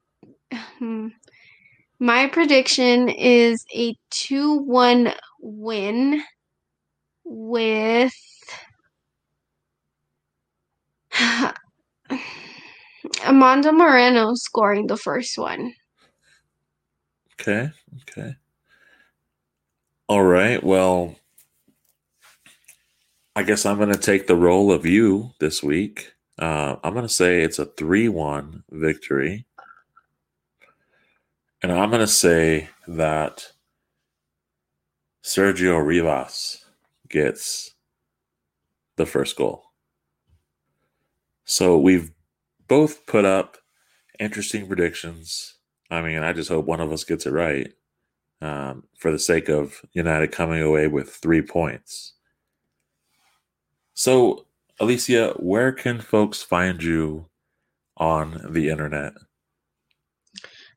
[1.99, 6.23] my prediction is a 2-1 win
[7.25, 8.13] with
[13.23, 15.73] Amando Moreno scoring the first one.
[17.41, 17.71] Okay,
[18.03, 18.37] okay.
[20.09, 20.63] All right.
[20.63, 21.17] Well,
[23.35, 26.13] I guess I'm going to take the role of you this week.
[26.39, 29.47] Uh, I'm going to say it's a 3 1 victory.
[31.63, 33.53] And I'm going to say that
[35.25, 36.65] Sergio Rivas
[37.09, 37.75] gets
[38.97, 39.65] the first goal.
[41.45, 42.13] So we've
[42.69, 43.59] both put up
[44.19, 45.55] interesting predictions.
[45.91, 47.73] I mean, I just hope one of us gets it right
[48.41, 52.15] um, for the sake of United coming away with three points.
[53.95, 54.47] So,
[54.79, 57.27] Alicia, where can folks find you
[57.97, 59.15] on the internet?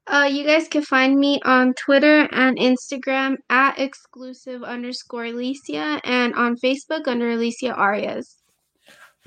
[0.10, 6.34] Uh, you guys can find me on Twitter and Instagram at exclusive underscore Alicia and
[6.34, 8.38] on Facebook under Alicia Arias.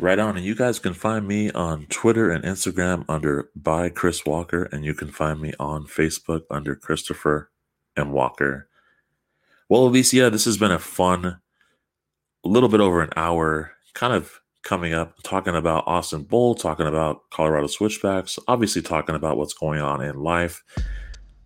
[0.01, 0.37] Right on.
[0.37, 4.85] And you guys can find me on Twitter and Instagram under by Chris Walker, and
[4.85, 7.53] you can find me on Facebook under Christopher
[7.97, 8.11] M.
[8.11, 8.68] Walker.
[9.68, 11.39] Well, Alicia, this has been a fun, a
[12.43, 17.29] little bit over an hour kind of coming up, talking about Austin Bold, talking about
[17.31, 20.63] Colorado Switchbacks, obviously talking about what's going on in life.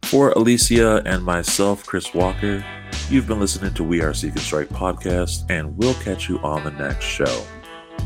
[0.02, 2.64] For Alicia and myself, Chris Walker,
[3.10, 6.62] you've been listening to We Are Seek and Strike podcast, and we'll catch you on
[6.62, 7.44] the next show.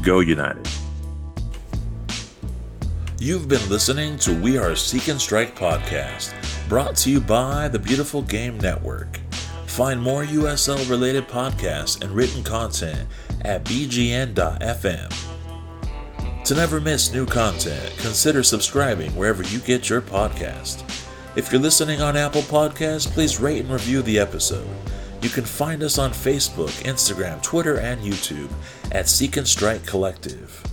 [0.03, 0.67] Go United.
[3.19, 6.33] You've been listening to We Are Seek and Strike podcast,
[6.71, 9.21] brought to you by the Beautiful Game Network.
[9.67, 13.07] Find more USL related podcasts and written content
[13.45, 15.31] at bgn.fm.
[16.45, 20.83] To never miss new content, consider subscribing wherever you get your podcast.
[21.37, 24.69] If you're listening on Apple Podcasts, please rate and review the episode.
[25.23, 28.51] You can find us on Facebook, Instagram, Twitter, and YouTube
[28.91, 30.65] at Seek and Strike Collective.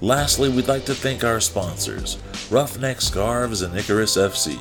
[0.00, 2.18] Lastly, we'd like to thank our sponsors,
[2.50, 4.60] Roughneck Scarves and Icarus FC.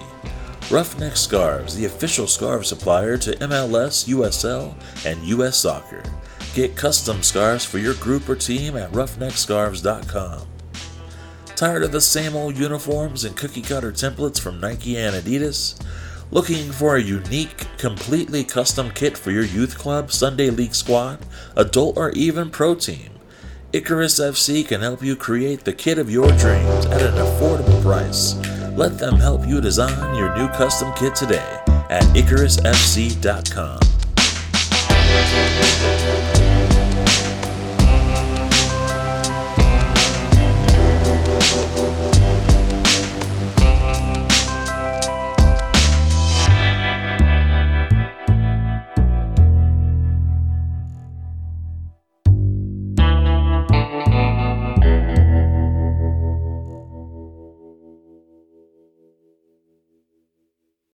[0.71, 4.73] Roughneck Scarves, the official scarf supplier to MLS, USL,
[5.05, 6.01] and US Soccer.
[6.53, 10.47] Get custom scarves for your group or team at roughneckscarves.com.
[11.55, 15.83] Tired of the same old uniforms and cookie cutter templates from Nike and Adidas?
[16.29, 21.25] Looking for a unique, completely custom kit for your youth club, Sunday league squad,
[21.55, 23.09] adult, or even pro team?
[23.71, 28.35] Icarus FC can help you create the kit of your dreams at an affordable price.
[28.77, 33.79] Let them help you design your new custom kit today at IcarusFC.com.